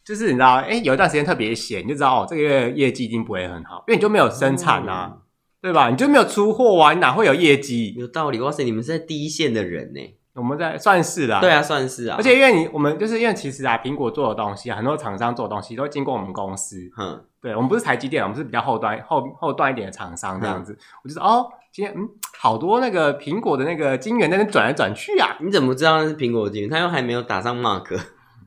[0.06, 5.22] 就是你知道，哎、欸，有一段时间特别闲，你就知道哦，这个月业绩一定不会很好，因为你就没有生产啊，嗯、
[5.62, 5.90] 对吧？
[5.90, 7.94] 你就没有出货啊，你哪会有业绩？
[7.98, 10.00] 有道理，哇塞，你们是在第一线的人呢，
[10.36, 21.50] 我们在算是啦，对啊，算是啊，而且因为你我们就是因为其实啊，苹果做的东西啊，很多厂商做的东西都经过我们公司，嗯，对，我们不是台积电，我们是比较后端后后端一点的厂商这样子，嗯、我就说哦。
[21.74, 22.08] 今天嗯，
[22.38, 25.36] 好多那个苹果的那个晶圆在那转来转去啊！
[25.40, 26.70] 你怎么知道那是苹果的晶圆？
[26.70, 28.00] 它又还没有打上 mark，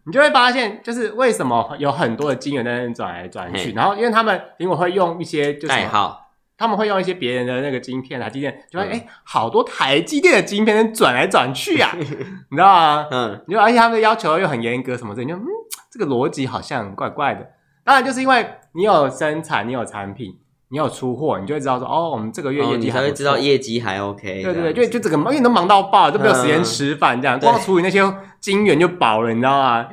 [0.05, 3.71] 你就会发现，就是为什么有很多的晶圆在那转来转去？
[3.71, 13.09] 嘿然后因为他们苹果会用一些就是代号，他们会用一些别人的那个晶片，台积电就会哎、好多台积电的晶片在转来转去啊， 你知道吗？
[13.11, 15.45] 嗯，你就而且他们的要求又很严格，什么的，你就嗯，
[15.91, 17.45] 这个逻辑好像怪怪的。
[17.83, 20.39] 当然，就是因为你有生产，你有产品。
[20.77, 24.43] 你有出货，你就会知道说，哦，我们这个月业绩还、哦、你才会知道业绩还 OK。
[24.43, 28.03] 对对对，就就整个忙，因为都忙到爆，都没有时间吃饭，这样、嗯、光处理那些
[28.41, 29.87] 金源就饱了，你知道吗？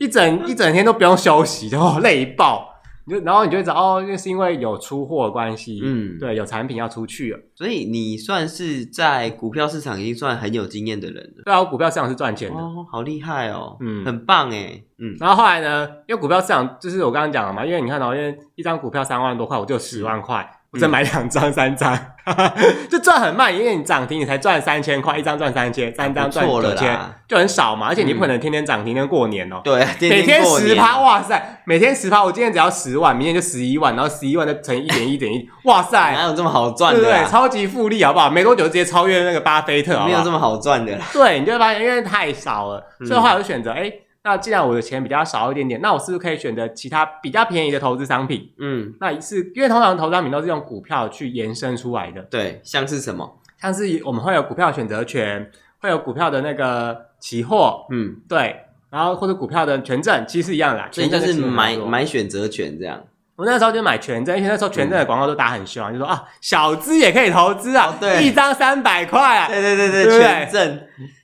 [0.00, 2.71] 一整一整天都不用休息，然后 累爆。
[3.20, 11.42] 然后你就会知道哦，那是因为有出货的关系，嗯，对，有产品要出去了，所以你算是在股票市场已经算很有经验的人了。
[11.44, 15.16] 对啊，我股票市场是赚钱的，哦，好厉害哦，嗯，很棒哎，嗯。
[15.18, 20.48] 然后后来呢，因为股票市场就是我刚刚讲了嘛，因为你看到，因为一张股票三万多块，我就有十万块。
[20.72, 21.98] 我再买两张、三张，
[22.88, 27.88] 就赚很慢，因为你涨停你才赚三千块，一张赚三千，三张赚九千，就很少嘛。
[27.88, 29.60] 而且你不可能天天涨停，跟过年哦。
[29.62, 37.00] 对，每天十趴，哇塞，每天十趴，我今天只要十万，明天就十一万，然后十一万再乘一点一点一，哇塞，哪有这么好赚的？
[37.00, 38.30] 对对，超级复利，好不好？
[38.30, 40.98] 没多久直接超越那个巴菲特，没有这么好赚的。
[41.12, 43.92] 对，你就会发现，因为太少了，所以后来我就选择，哎，
[44.24, 48.52] 那既然我的钱比较少一点点，那我是不是可以选择其他比较便宜的投资商品？
[48.58, 52.22] 嗯，那是因为通常投资商品都是用股票去延伸出来的。
[52.22, 53.38] 对，像是什么？
[53.60, 57.84] 像是我们会有股票选择权，会有股票的那个期货。
[57.90, 63.02] 嗯，对，然后或者股票的权证，其实是一样的啦，所以就是买买选择权这样。
[63.34, 70.80] 我那时候就买权证，因为那时候权证的广告都打很凶，嗯、就说啊，小资也可以投资啊，哦、对，一张三百块啊，对对对对，对权证。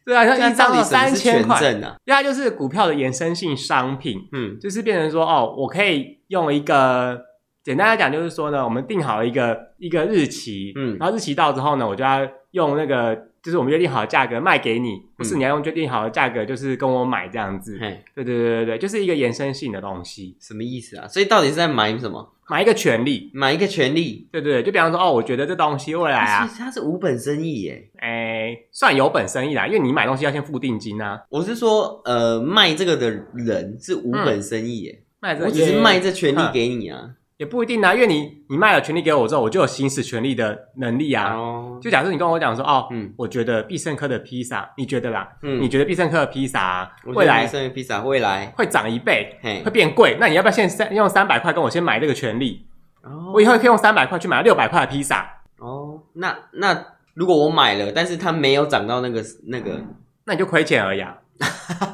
[0.09, 1.57] 对啊，像一张三千块。
[1.57, 1.61] 啊，
[2.07, 7.21] 因为它就是股票的衍生性商品，嗯，就是变成说哦，我可以用一个
[7.63, 21.07] 简单来讲，就是说呢，我们定好了一个一个日期，嗯，然后日期到之后呢，我就要用那个就是我们约定好的价格卖给你，不是你要用约定好的价格，就是跟我买这样子，对对对对对，就是一个延伸性的东西，什么意思啊？
[21.09, 22.35] 所以到底是在买什么？
[22.51, 31.23] 买一个权利，买一个权利，对对对，就比方说哦，我觉得这东西未来啊，其实它是无本生意耶，哎，算有本生意啦，因为你买东西要先付定金啊。
[31.29, 37.11] 我是说，呃，卖这个的人是无本生意耶，卖这个，我只是卖这权利给你啊。
[37.39, 41.35] 也不一定啊，因为你你卖了权利给我之后，我就有行使权利的能力啊。
[41.35, 45.29] 哦，就假设你跟我讲说，哦，嗯，我觉得必胜客的披萨，你觉得啦？
[45.43, 50.17] 嗯，你觉得必胜客的披萨未来必胜披萨未来会涨一倍，嘿，会变贵？
[50.19, 52.67] 那你要不要现在用三百块跟我先买这个权利？
[53.05, 55.25] 哦，我以后可以用三百块去买六百块的披萨。
[55.61, 59.81] 哦，那那如果我买了，但是它没有涨到那个那个，
[60.25, 61.17] 那你就亏钱而已啊。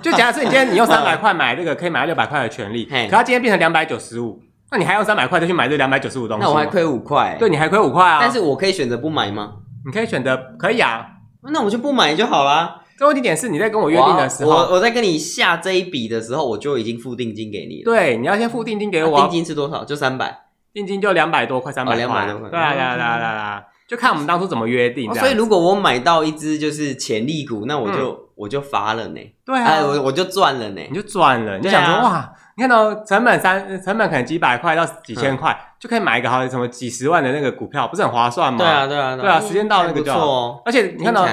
[0.00, 4.40] 就假设你今天你用三百块买这个可以买六百块的权利，可它今天变成两百九十五。
[4.74, 6.42] 那你还用三百块再去买这两百九十五东西？
[6.42, 7.36] 那我还亏五块。
[7.38, 8.18] 对，你还亏五块啊！
[8.20, 9.52] 但是我可以选择不买吗？
[9.86, 11.06] 你可以选择，可以啊。
[11.52, 12.80] 那我就不买就好啦。
[12.98, 17.84] 这问题点是你在跟我约定的时候，我我在跟你下这一笔的时候，我就已经付定金给你了。
[17.84, 19.20] 对，你要先付定金给我。
[19.20, 19.84] 定金是多少？
[19.84, 20.36] 就三百。
[20.72, 21.94] 定金就两百多块，三百。
[21.94, 22.50] 两百多块。
[22.50, 23.62] 对啊，对啊，对啊，对啊。
[23.86, 25.14] 就看我们当初怎么约定。
[25.14, 29.20] 所以如果我买到一只就是潜力股，那我就我就发了呢。
[29.46, 30.80] 对啊，我我就赚了呢。
[30.90, 31.58] 你就赚了。
[31.58, 32.32] 你想说哇？
[32.56, 38.58] 你看到成本三成本可能几百块到几千块，就可以买一个好什么几十万的那个股票，不是很划算吗？
[38.58, 40.62] 对啊，对啊，对啊，时间到那个就好。
[40.64, 41.26] 而且你看到，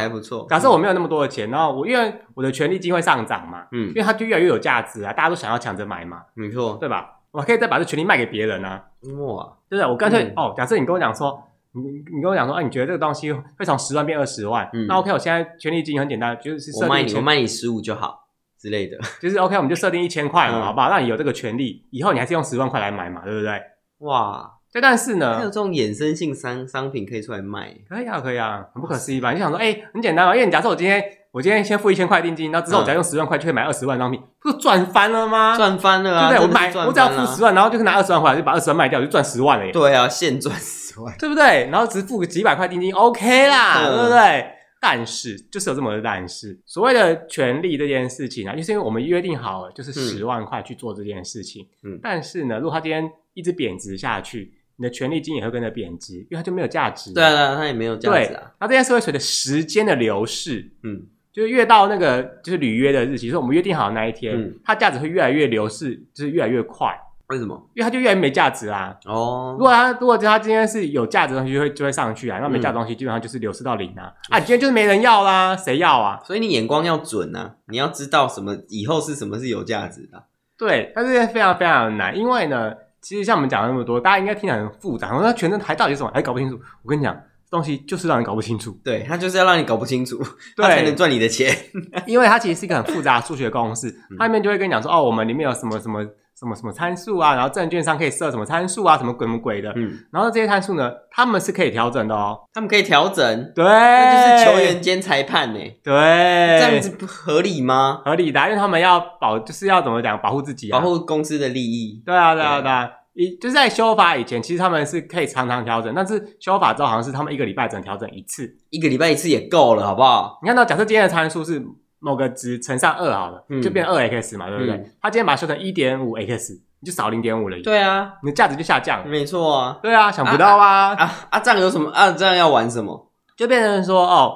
[0.50, 7.18] 假设我没有那么多的钱，然后我因为我的权利金会上涨嘛，嗯，因为它就越来越有价值啊，大家都想要抢着买嘛，没错，对吧？
[7.32, 8.84] 我可以再把这权利卖给别人啊，
[9.20, 9.86] 哇，对不对？
[9.86, 11.42] 我干脆哦，假设你跟我讲说，
[11.74, 11.82] 你
[12.14, 18.21] 你跟我讲说，哎，你觉得这个东西会从十万变二十万，那 OK，我现在权利金很简单，就是我卖你，我卖你十五就好。
[18.62, 20.90] 之类的， 就是 OK，我们就设定一千块嘛，好不好？
[20.90, 23.60] 让你有这个权利，以后你还是用十万块来买嘛，对不对？
[24.00, 29.32] 哇，对，但是呢，还有这种衍生性商商品可以出来卖，可以啊，可以啊，很不可思议吧？
[29.32, 35.56] 你想说，哎，很简单嘛，因为你假设我今天我今天先付一千块定金，然后之后我只要用十万块就可以买二十万商品，不是赚翻了吗？
[35.58, 36.30] 赚翻了啊！
[36.30, 36.48] 对不对？
[36.48, 39.72] 我买，我只要付十万，然后就拿二十万回来，就把二十万卖掉，就赚十万了耶！
[39.72, 41.70] 对啊，现赚十万，对不对？
[41.72, 44.46] 然后只付个几百块定金，OK 啦，对不对？
[44.84, 51.68] 但是就是有这么个但是，所谓的权利这件事情啊，就是因为我们约定好了，就是十万块去做这件事情。
[51.84, 57.14] 嗯，但是呢，如果它今天一直贬值下去，你的权利金也会跟着贬值，因为它就没有价值。
[57.14, 58.52] 对啊，对啊，它也没有价值啊。
[58.60, 67.00] 那这件事会随着时间的流逝，嗯，就是越到那个就是履约的日期，就是我们约定好的那一天，嗯，它价值会越来越流逝，就是越来越快。
[67.32, 67.56] 为什么？
[67.74, 68.94] 因为它就越来越没价值啦。
[69.06, 72.40] 哦，如果它如果它今天是有价值的东西，就会就会上去啊。
[72.42, 74.12] 那没价值的东西基本上就是流失到零啊。
[74.30, 76.20] 啊，今天就是没人要啦，谁要啊？
[76.26, 80.22] 所以你眼光要准啊，你要知道什么以后是什么是有价值的。
[80.58, 85.16] 对，但是非常非常的难，因为呢，其实像我们讲了那么多，大家应该听起来很复杂。
[85.16, 86.12] 我说权证还到底是什么？
[86.14, 86.60] 还搞不清楚。
[86.84, 87.18] 我跟你讲，
[87.50, 88.78] 东西就是让你搞不清楚。
[88.84, 90.22] 对，它就是要让你搞不清楚，
[90.58, 91.56] 它才能赚你的钱。
[92.06, 96.06] 因为它其实是一个很复杂的数学公式，它里面就会跟你讲说，哦，我们里面有什么什么。
[96.42, 108.02] 什么什么参数啊，然后证券商可以设什么参数啊，什么鬼什么鬼的，嗯，然后这些参数呢，他们是可以调整的哦，他们可以调整，对，那就是球员兼裁判呢，对，这样子不合理吗？
[108.04, 112.02] 合理的，因为他们要保，就是要怎么讲，保护自己，保护公司的利益。
[112.04, 120.40] 对啊，对啊，对啊，一就是在修法以前，其实他们是可以常常调整，但是修法之后，好像是他们一个礼拜只能调整一次，一个礼拜一次也够了，好不好？
[120.42, 121.64] 你看到，假设今天的参数是
[122.02, 124.92] 某个值乘上二好了，就变二 x 嘛，对不对？
[125.02, 126.62] 他今天把它修成一点五 x。
[126.84, 131.40] 你就少零点五了，对啊，你的价值就下降了，没错啊，对啊，想不到啊啊啊！
[131.40, 132.10] 这样有什么啊？
[132.10, 133.12] 这样要玩什么？
[133.38, 134.34] 就变成说哦，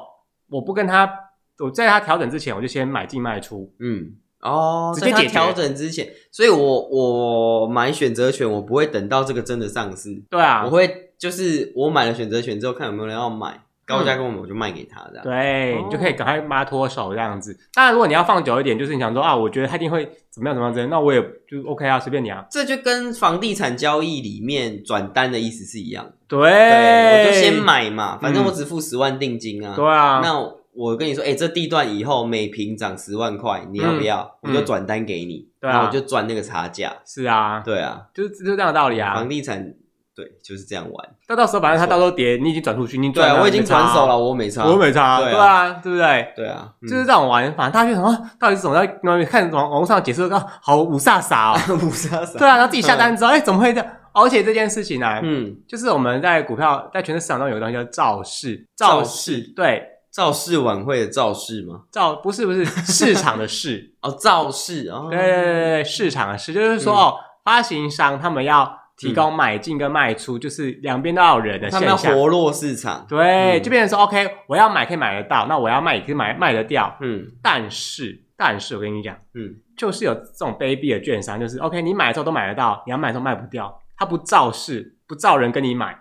[0.51, 1.09] 我不跟他，
[1.57, 13.59] 我在他调整之前，我就先买进卖出，嗯，哦，直接解调整之前，所以我我买选择权，我不会等到这个真的上市，对啊，我会就是我买了选择权之后，看有没有人要买。
[13.85, 17.55] 高价跟我们我就卖给他这样，对，你就可以赶快把它脱手这样子。
[17.73, 22.45] 当然，如果你要放久一点，就是你想说啊，我觉得他一定会怎么样怎么样，这样，那我也就 OK 啊，随便你啊。
[22.49, 26.11] 这就跟房地产交易里面转单的意思是一样。
[26.27, 29.75] 对，我就先买嘛，反正我只付十万定金啊。
[29.75, 30.33] 对啊，那
[30.73, 34.37] 我跟你说，哎、欸，这地段以后每平涨十万块，你要不要？
[34.41, 36.91] 嗯、我就转单给你，然后我就赚那个差价。
[37.05, 39.13] 是啊，对啊，就是就是这样的道理啊。
[39.13, 39.73] 房地产
[40.15, 41.09] 对，就是这样玩。
[41.27, 46.33] 到到时候反正他到时候跌，你已经转出去，你转，我已经转手了，我没差，我没差，对啊，对不对？
[46.35, 47.69] 对啊，就是这种玩法。
[47.69, 48.29] 大家觉得什么？
[48.39, 48.87] 到底是怎么在
[49.25, 52.39] 看网网络上解释个好五煞傻哦， 五煞傻。
[52.39, 53.87] 对啊，然后自己下单之后，哎，怎么会这样？
[54.13, 61.81] 而且这件事情呢，嗯，就是我们在股票在全市场中有个东西叫造势，造势，对，造势晚会的造势吗？
[61.91, 83.81] 造不是不是市场的市 哦，造势哦，对对对对，市场的市，就是说哦，发行商他们要提供买进跟卖出，就是两边都要有人的现象，他们要活络市场，对，就变成说 OK，我要买可以买得到，那我要卖也可以买卖得掉，嗯，但是但是我跟你讲，嗯，就是有这种卑鄙的券商，就是 OK，你买的时候都买得到，你要卖的时候卖不掉。
[83.97, 85.97] 他不造势，不造人跟你买，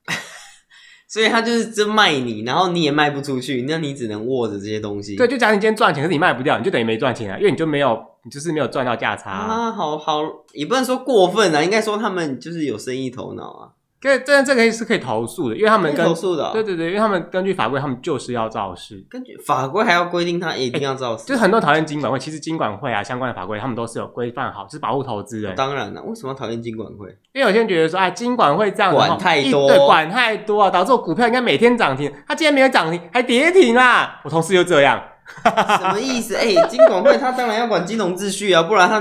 [1.06, 5.14] 所以他就是真卖你，然后你也卖不出去，那你只能握着这些东西。
[5.16, 9.46] 对，就假如你今天赚钱，可是你卖不掉，你就等于没赚钱啊，因为你就没有，你就是没有赚到价差啊。
[9.46, 13.68] 啊，好好，也不能说过分啊，应该说他们就是有生意头脑啊。
[14.04, 19.02] 对，这这个是可以投诉的，因为他们跟投诉的、哦，对对对，因为他们根据法规，他们就是要造势。
[19.08, 25.56] 根据法规还要规定他一定要造势，就是很多讨厌金管会，其实金管会啊相关的法规，他们都是有规范好，是保护投资人。
[25.56, 27.08] 当然了，为什么要讨厌金管会？
[27.32, 34.20] 因为有些人觉得说，哎，金管会这样管太多，对，管太多啊，导致我股票应该每天涨停，他竟然没有涨停，还跌停啦！
[34.22, 35.02] 我同事就这样，
[35.80, 36.36] 什么意思？
[36.36, 39.00] 哎、欸，金管会他当然要管金融秩序啊，不然他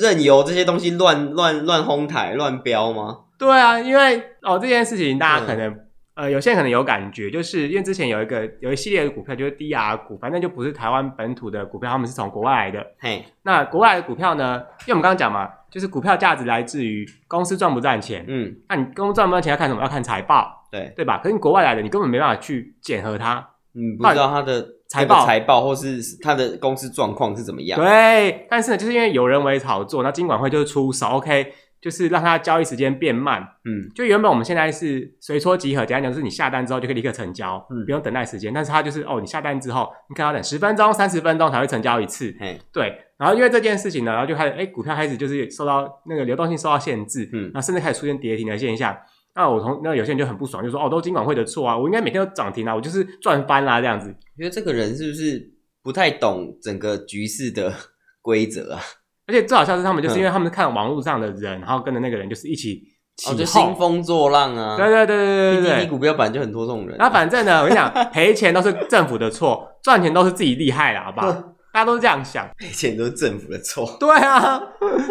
[0.00, 3.18] 任由这些东西乱乱乱哄抬、乱飙吗？
[3.38, 5.80] 对啊，因为哦这件事情大家可能、嗯、
[6.14, 12.86] 呃有些人可能有感觉，就是因为之前有一个有一系列的股票就是低压股，反正就不是台湾本土的股票，他们是从国外来的。
[13.00, 14.62] 嘿，那国外的股票呢？
[14.86, 18.24] 因为我们刚刚讲嘛，就是股票价值来自于公司赚不赚钱。
[18.28, 19.82] 嗯，那你公司赚不赚钱要看什么？
[19.82, 20.62] 要看财报。
[20.70, 21.18] 对，对吧？
[21.18, 23.48] 可是你国外来的，你根本没办法去检核它。
[23.74, 27.78] 嗯，不知道它的财报、财报或是它的公司状况是怎么样。
[27.78, 31.52] 对，但是呢，就是因为有人为炒作，那金管会就是出手，OK。
[31.84, 38.50] 就是让它交易时间变慢，嗯，就原本我们现在是随撮即合，简单讲就是你下单之后就可以立刻成交，嗯，不用等待时间。
[38.54, 42.90] 但是它就是哦，你下单之后，你可能要等十分钟、三十分钟才会成交一次，嘿，对。
[43.18, 48.96] 然后因为这件事情呢，然后就开始，哎，股票开始就是受到那个流动性受到限制，嗯，那甚至开始出现跌停的现象。
[49.34, 54.10] 那我同那有些人就很不爽，就说哦，都金管会的错啊，我应该每天都涨停啊，我就是赚翻啦这样子。
[54.38, 57.74] 觉得这个人是不是不太懂整个局势的
[58.22, 58.80] 规则啊？
[59.26, 62.82] 而且最好笑是他们，就是因为他们看网络上的人，然后跟着那个人就是一起
[63.16, 64.76] 起兴风作浪啊！
[64.76, 66.96] 对对对对对对，股票本来就很多这种人。
[66.98, 71.32] 然后反正呢，我跟你讲，赔钱都是政府的错，赚钱都是自己厉害了，好不好？
[71.74, 73.96] 大家都是这样想， 赔钱都是政府的错。
[73.98, 74.62] 对啊，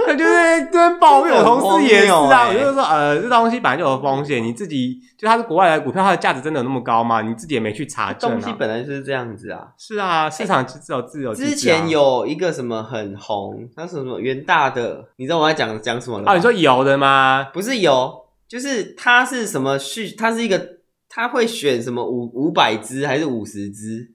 [0.07, 2.47] 他就是在这边抱怨，我同事也是啊。
[2.47, 7.21] 我就是说，呃，这东西本来就有风险，你自己就它是国外的股票，它的价值真的有那么高吗？
[7.21, 8.31] 你自己也没去查证。
[8.31, 9.67] 东西本来就是这样子啊。
[9.77, 11.35] 是啊，市场只有自由。
[11.35, 16.31] 之前有一个什么很红，它是什么元大的，你知道我在讲讲什么吗？
[16.31, 17.49] 哦，你说有的吗？
[17.53, 18.09] 不是有，
[18.47, 20.15] 就是它是什么序？
[20.15, 20.65] 它是一个，
[21.09, 24.12] 它会选什么五五百只还是五十只？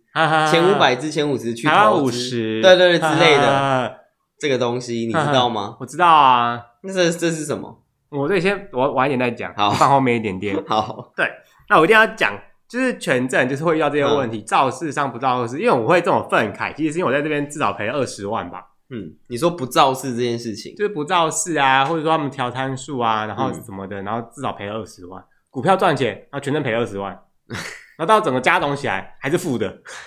[0.50, 3.94] 前五百至，前五十去投资，对对对之类的，
[4.38, 5.76] 这个东西你知道吗？
[5.80, 7.82] 我知道啊，那这这是什么？
[8.10, 10.56] 我这先我晚一点再讲，好，放后面一点点。
[10.66, 11.30] 好，对，
[11.68, 12.32] 那我一定要讲，
[12.66, 18.64] 就是权证，就是会遇到这些问题，造势上不造势，因为我会这种愤慨，其实是因为我在这边至少赔了二十万吧。
[18.90, 27.18] 嗯，你说不造势这件事情，就是不造势啊，或者说他们调参数啊，然后什么的，然后至少赔了二十万，股票赚钱，然后全证赔二十万。
[27.98, 29.76] 然后到整个加总起来还是负的，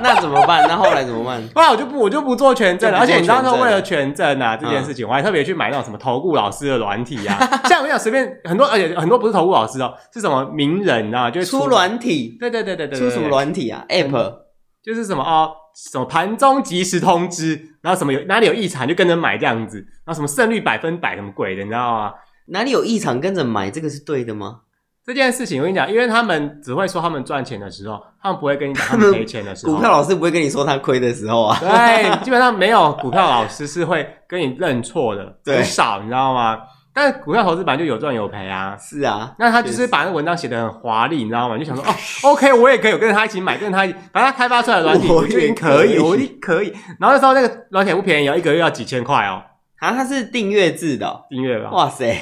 [0.00, 0.64] 那怎么办？
[0.68, 1.42] 那后来怎么办？
[1.52, 7.36] 后来我就不我就不做权证了，而且你知道说为了权证啊这件事情，嗯、我还特别去买那种什么投顾老师的软体啊，
[7.68, 14.34] 像我讲随便很多，而且很多不是投顾老师哦，是什么名人啊，就是出软体，对对对对对，出什么软体啊？App
[14.80, 22.14] 就是什么哦，什么盘中即时通知，然后什么有哪里有异常就跟着买这样子，然后什么胜率百分百什么鬼的，你知道吗？
[22.50, 24.60] 哪里有异常跟着买，这个是对的吗？
[25.08, 29.72] 这件事情我跟你讲，因为他们只会说他们赚钱的时候，他们不会跟你讲他们赔钱的时候。
[29.72, 31.56] 股票老师不会跟你说他亏的时候啊。
[31.58, 36.58] 对，基本上没有股票老师是会跟你认错的，很少，你知道吗？
[36.92, 38.76] 但是股票投资本来就有赚有赔啊。
[38.78, 41.56] 是啊，那他就是把那文章写得很华丽，你知道吗？
[41.56, 41.94] 就想说哦
[42.24, 46.68] ，OK，我也可以跟着他一起买，跟着他一起，反正他开发出来的软体 我就已经可以，我一定可以。
[47.00, 49.40] 然后那时候那个软体不便宜，哦一个月要几千块哦。
[49.78, 51.70] 啊，他是订阅制的，订阅吧？
[51.70, 52.14] 哇塞！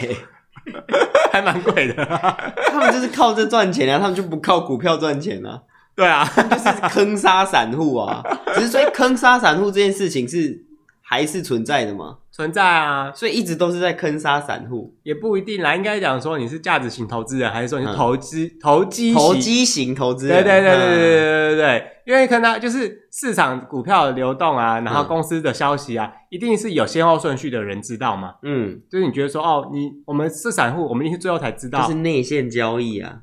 [1.33, 2.05] 还蛮贵的，
[2.71, 5.61] 他们就是靠这赚钱啊，他们就不靠股票赚钱啊。
[5.95, 8.23] 对啊，就是坑杀散户啊。
[8.55, 10.63] 只是说坑杀散户这件事情是
[11.03, 12.17] 还是存在的吗？
[12.37, 15.75] 存在啊，所以一直都是在坑杀散户，也不一定啦。
[15.75, 20.45] 应该讲说你是价值型投资人，还是说你是投资、嗯、投机投机型投资人？
[20.45, 28.35] 对对对对对对对对因为看它就是市场股票的流动啊，然后公司的消息啊，嗯、一定是有先后顺序的人知道嘛。
[28.43, 33.23] 嗯，就是你觉得说哦，你我们是散户，我们一定是最后才知道，就是内线交易啊。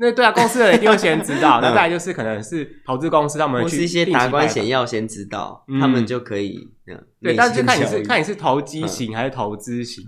[0.00, 1.58] 那对啊，公司的人一定会先知道。
[1.62, 6.68] 那再来就是可能是投资公司，他们是一些达官显要先知道，嗯、他们就可以。
[7.20, 10.04] 对，但是看你是看你是投机型还是投资型，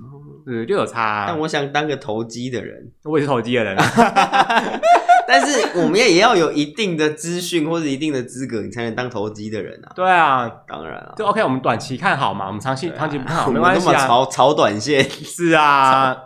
[0.46, 1.24] 对，就有差、啊。
[1.26, 3.76] 但我想当个投机的人， 我也是投机的人。
[5.26, 9.92] 但是我们也也要有一定的资讯或者一定的资格，你才能当投机的人啊。
[9.94, 11.14] 对啊，当然了。
[11.16, 14.06] 就 OK，我们短期看好嘛，我们长期、啊、长期不看好没关系啊。
[14.06, 16.16] 炒炒短线是啊，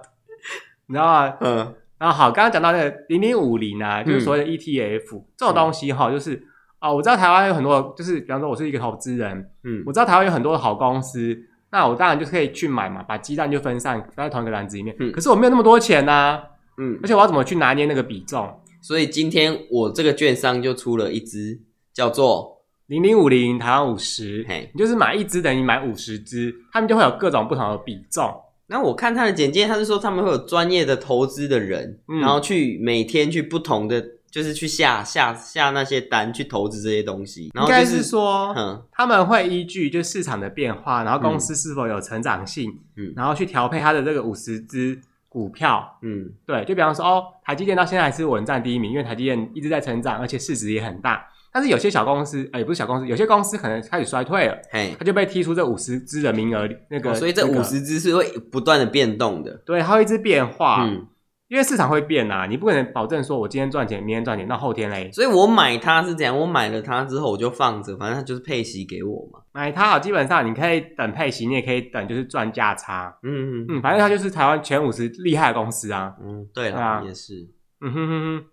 [0.86, 1.34] 你知道吗？
[1.40, 1.74] 嗯。
[1.98, 6.34] 啊，好，刚刚讲到那个零零五零啊，就是所谓的 ETF、嗯、这种东西哈，就是
[6.78, 11.36] 啊、哦，我知道台湾有很多，就是比方说我是一个投资人，嗯，我知道台湾有很多的好公司，
[11.70, 14.94] 那我当然就可以去买嘛，把鸡蛋就分散放在同一个篮子里面。
[14.98, 16.42] 嗯，可是我没有那么多钱呐、啊，
[16.78, 18.52] 嗯，而且我要怎么去拿捏那个比重？
[18.82, 21.58] 所以今天我这个券商就出了一支
[21.94, 28.30] 叫做零零五零台湾五十，嘿，你就是买一支等于买五十支，他们就会有各种不同的比重。
[28.66, 37.50] 然后我看他的简介，他是说他们会有专业的投资的人，嗯、然后去每天去不同的，就是去下下下那些单去投资这些东西。
[37.54, 44.98] 然后应该是说，嗯，他们会依据就市场的变化，然后公司是否有成长性，嗯，然后去调配他的这个五十只
[45.28, 51.26] 股票，嗯，对，就比方说哦，台积电到现在还是稳占第一名，因为台积电一直在成长，而且市值也很大。
[51.54, 61.06] 但是有些小公司，哎、欸，也不是小公司，有些公司可能开始衰退了，嘿，他就被踢出这五十只的名额，那个、哦，所以这五十只是会不断的变动的，对，它会一直变化，嗯，
[61.46, 77.46] 因为市场会变啊，你不可能保证说我今天赚钱，明天赚钱，那后天嘞，所以我买它是这样，我买了它之后我就放着，反正它就是配息给我嘛，买它好，基本上你可以等配息，你也可以等就是赚价差，嗯嗯嗯，反正它就是台湾前五十厉害的公司啊，嗯，对了，啊、也是，
[77.80, 78.44] 嗯哼哼哼。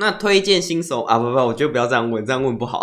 [0.00, 2.80] 那推荐新手啊，不不，我觉得不要这样问，这样问不好。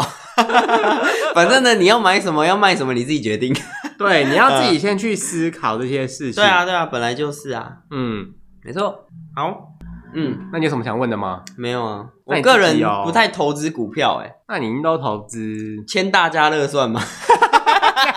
[1.34, 3.51] 反正呢，你要买什么，要卖什么，你自己决定。
[3.97, 6.36] 对，你要自己先去思考这些事情。
[6.41, 7.70] 对啊，对啊，本来就是啊。
[7.89, 8.28] 嗯，
[8.63, 9.05] 没错。
[9.36, 9.74] 好，
[10.13, 11.41] 嗯，那你有什么想问的吗？
[11.57, 14.32] 没有啊，我个人不太投资股票，哎。
[14.47, 17.01] 那你都投资签大家乐算吗？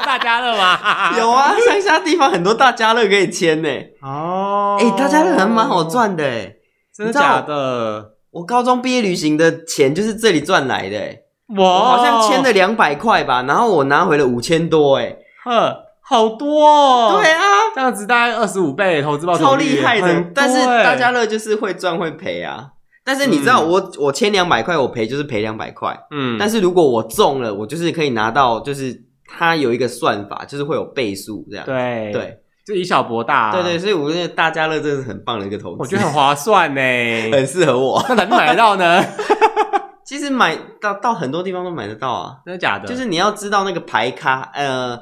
[0.05, 1.17] 大家乐吗？
[1.19, 3.69] 有啊，乡下地方很多大家乐可以签呢。
[4.03, 6.53] 哦，哎，大家乐还蛮好赚的，哎，
[6.95, 8.11] 真的假的？
[8.33, 11.25] 我高中毕业旅行的钱就是这里赚来的，欸，
[11.57, 17.19] 哇，我好像签了两百块吧，然后我拿回了五千多，哎，呵，好多哦。
[17.21, 17.43] 对啊，
[17.75, 20.27] 这样子大概二十五倍投资报酬，超厉害的。
[20.35, 22.69] 但是大家乐就是会赚会赔啊。
[23.05, 25.99] 但是你知道我，嗯、我签两百块，我赔就是赔两百块。
[26.13, 28.95] 嗯，但是如果我中了，我就是可以拿到，就是
[29.27, 31.67] 它有一个算法，就是会有倍数这样。
[31.67, 32.40] 对对。
[32.75, 36.81] 以小博大，啊，对对，所以我觉得大家乐真的是很棒的一个投资，我觉得很划算呢，
[37.33, 38.05] 很适合我。
[38.09, 39.05] 那哪里买得到呢？
[40.05, 42.89] 其实买到到很多地方都买得到啊，真的假的？
[42.89, 44.99] 就是你要知道那个牌咖，呃，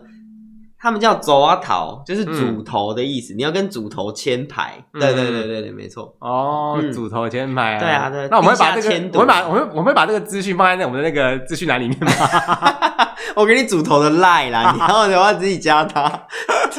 [0.79, 3.33] 他们叫走啊桃，就是主头的意思。
[3.33, 6.15] 嗯、你要跟主头签牌，对对对对对，没错。
[6.21, 8.29] 哦，主头签牌，啊，对啊对。
[8.29, 12.13] 那我们会把这个，我会把我们我们会把这个资讯放在那我们的那个资讯栏里面吗？
[13.35, 16.27] 我给你主头的赖啦，然后的话自己加他。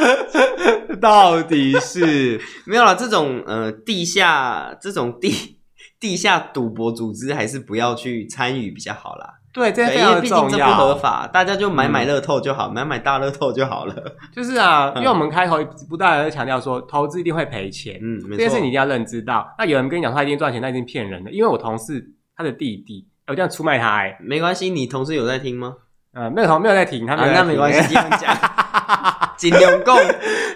[0.99, 5.59] 到底是没有啦，这种呃地下这种地
[5.99, 9.35] 地下赌博组织还是不要去参与比较好啦。
[9.51, 10.21] 对，这非常重要。
[10.21, 13.95] 毕竟这不合法，大家就买买乐透就好，嗯、买买大乐透就好了。
[14.31, 15.57] 就是啊，因为我们开头
[15.89, 19.47] 不断的强调说，投资一定会赔钱，嗯，这件事你一定要认知到。
[19.57, 21.31] 那有人跟你讲他一定赚钱，那一定骗人的。
[21.31, 25.73] 因为我同事他的弟弟，我这样出卖他，哎，没关系，你同事有在听吗？
[26.13, 28.37] 呃，没有同没有在停，他没有、啊、那没关系， 这样讲，
[29.37, 29.95] 尽量讲。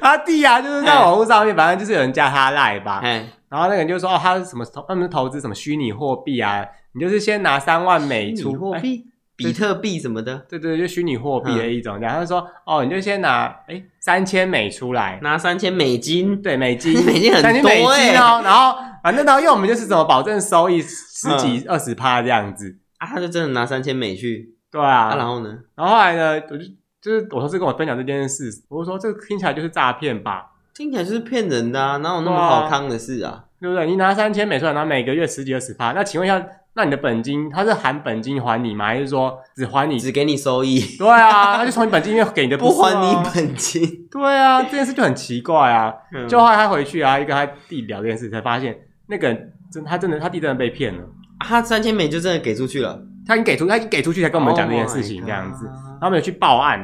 [0.01, 3.01] 他弟啊，就是在网络上面，反正就是有人加他赖吧，
[3.49, 6.65] 然后那个人就说，哦，他是什么投，他们是投资什么虚拟货币啊？
[6.93, 11.99] 你就是先拿三万美出，虚拟货币，比特币什么的，对对，就虚拟货币的一种。
[11.99, 18.41] 然后他说，哦，你就先拿哎三千美出来，拿三千美金，对，美金， 美金很多，三千美金哦。
[18.43, 24.52] 然后反正然后因为我们就是怎么保证收益十几二十趴这样子啊，他就真的拿三千美去。
[24.73, 25.55] 对啊，啊，然后呢？
[25.75, 26.41] 然后后来呢？
[26.49, 26.65] 我就
[26.99, 30.47] 就是我同事跟我分享这件事，我就说这个听起来就是诈骗吧？
[30.73, 31.97] 听起来就是骗人的啊！
[31.97, 33.45] 哪有那么好康的事啊？
[33.61, 33.85] 对不对？
[33.85, 36.43] 你拿三千美出来，然后每个月十几二十趴，那请问一下，
[36.73, 38.85] 那你的本金他是含本金还你吗？
[38.85, 40.79] 还是说只还你，只给你收益？
[40.97, 44.07] 对啊，他就从你本金里面给你的不，不还你本金？
[44.09, 45.93] 对啊，这件事就很奇怪啊！
[46.13, 48.75] 嗯、就后来他回去啊，一跟他弟聊这件事，才发现
[49.07, 51.03] 那个人真他真的他弟真的被骗了，
[51.41, 52.99] 他三千美就真的给出去了。
[53.27, 56.79] 他已经给出，他已经给出去才跟我们讲这件事情，这样子，然后没有去报案，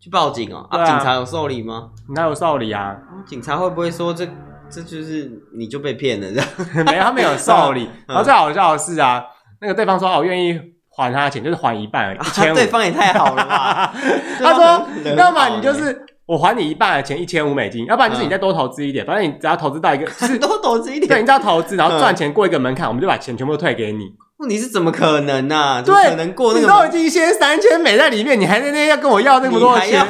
[0.00, 0.76] 去报警哦、喔。
[0.76, 1.90] 啊，警察有受理吗？
[2.14, 2.96] 哪有受理啊？
[3.26, 4.26] 警察会不会说这
[4.70, 6.48] 这就是你就被骗了这样？
[6.86, 7.88] 没有，他没有受理。
[8.08, 9.24] 然后最好笑的是啊，
[9.60, 12.54] 那个对方说哦，我愿意还他的钱，就是还一半，一千五。
[12.54, 13.94] 对方也太好了吧？
[14.40, 14.86] 他说，
[15.16, 16.04] 要么你就是。
[16.26, 24.10] 我还你一半的钱，一千五美金，要不然就是你再多投资一点，反正你只要投资到一个，就是多投资一点，对，你只要投资，然后赚钱过一个门槛，我们就把钱全部都退给你。
[24.48, 25.82] 你是怎么可能呢？
[25.84, 26.66] 对，可能过那个？
[26.66, 30.06] 你都已经先三千美在里面，你还在那要跟我要那么多钱，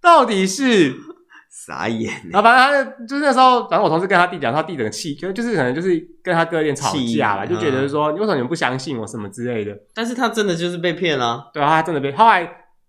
[0.00, 0.94] 到底是
[1.66, 2.12] 傻眼？
[2.30, 9.76] 然后反正他就是那时候，反正我同事跟他弟讲，他弟整个气，就就是可能就是跟他哥有点吵架了，就觉得说你为什么你们不相信我什么之类的。
[9.94, 12.48] 但是他真的就是被骗了，对啊，他真的被后来。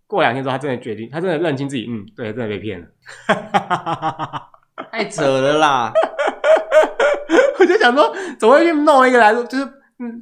[0.09, 2.87] 过两天之后，他真的决定，他真的认清自己，嗯，对，真的被骗了，
[4.91, 5.93] 太扯了啦！
[7.59, 9.71] 我就想说，怎么会去弄一个来路，就是，嗯，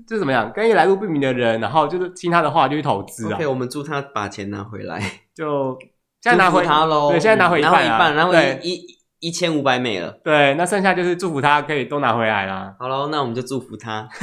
[0.07, 3.37] 就是怎么样，跟一个来路不明的人，然后就是听他的话就去投资啊？
[3.37, 4.99] 对，我们祝他把钱拿回来，
[5.35, 5.77] 就
[6.21, 8.33] 现在拿回他喽，对，现在拿回一半，拿回一半，然后
[8.63, 8.81] 一
[9.19, 12.73] 一千五百美了，对，那剩下就是祝福他可以都拿回来啦。
[12.79, 14.07] 好喽，那我们就祝福他。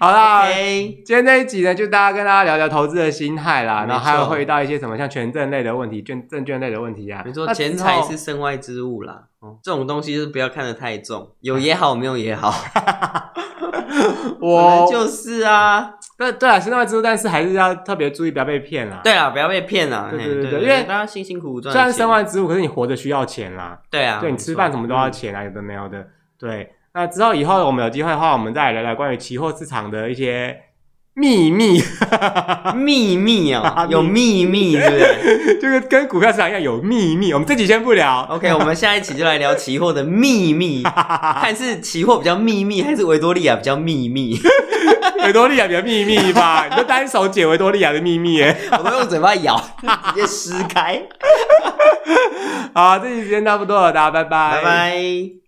[0.00, 1.02] 好啦，Okay.
[1.04, 7.20] 今天这一集呢，就大家跟大家聊聊投资的心态啦，然后还有会遇到一些什么像权证类的问题、券证券类的问题啊。
[7.24, 12.54] 比如说钱财是身外之物啦，哦，这种东西就是不要看得太重，有也好，没有也好。
[14.40, 19.00] 我就是啊，对对啊，身外之物，但是还是要特别注意，不要被骗啦。
[19.02, 20.08] 对啊，不要被骗啦。
[20.10, 23.78] 对对对对，因为大家辛辛苦苦赚，虽然身外之物，可是你活着需要钱啦。
[23.90, 26.06] 对啊，对你吃饭什么都要钱啊，有的没有的。
[26.38, 26.72] 对。
[26.94, 30.58] 那之后以后我们有机会的话，我们再来聊聊关于期货市场的一些
[31.18, 31.82] 秘密，
[32.76, 35.58] 秘密啊， 有秘密，对不对？
[35.60, 37.32] 就是跟股票市场一样有秘密。
[37.32, 40.84] 我们这集先不聊，OK，我们下一期就来聊期货的秘密，
[41.42, 44.38] 看是期货比较秘密，还是维多利亚比较秘密？
[45.24, 46.68] 维多利亚比较秘密吧？
[46.70, 48.40] 你就单手解维多利亚的秘密，
[48.70, 49.56] 我都用嘴巴咬，
[50.14, 51.02] 直接撕开。
[52.72, 55.30] 好，这期时间差不多了，大家拜拜，拜拜。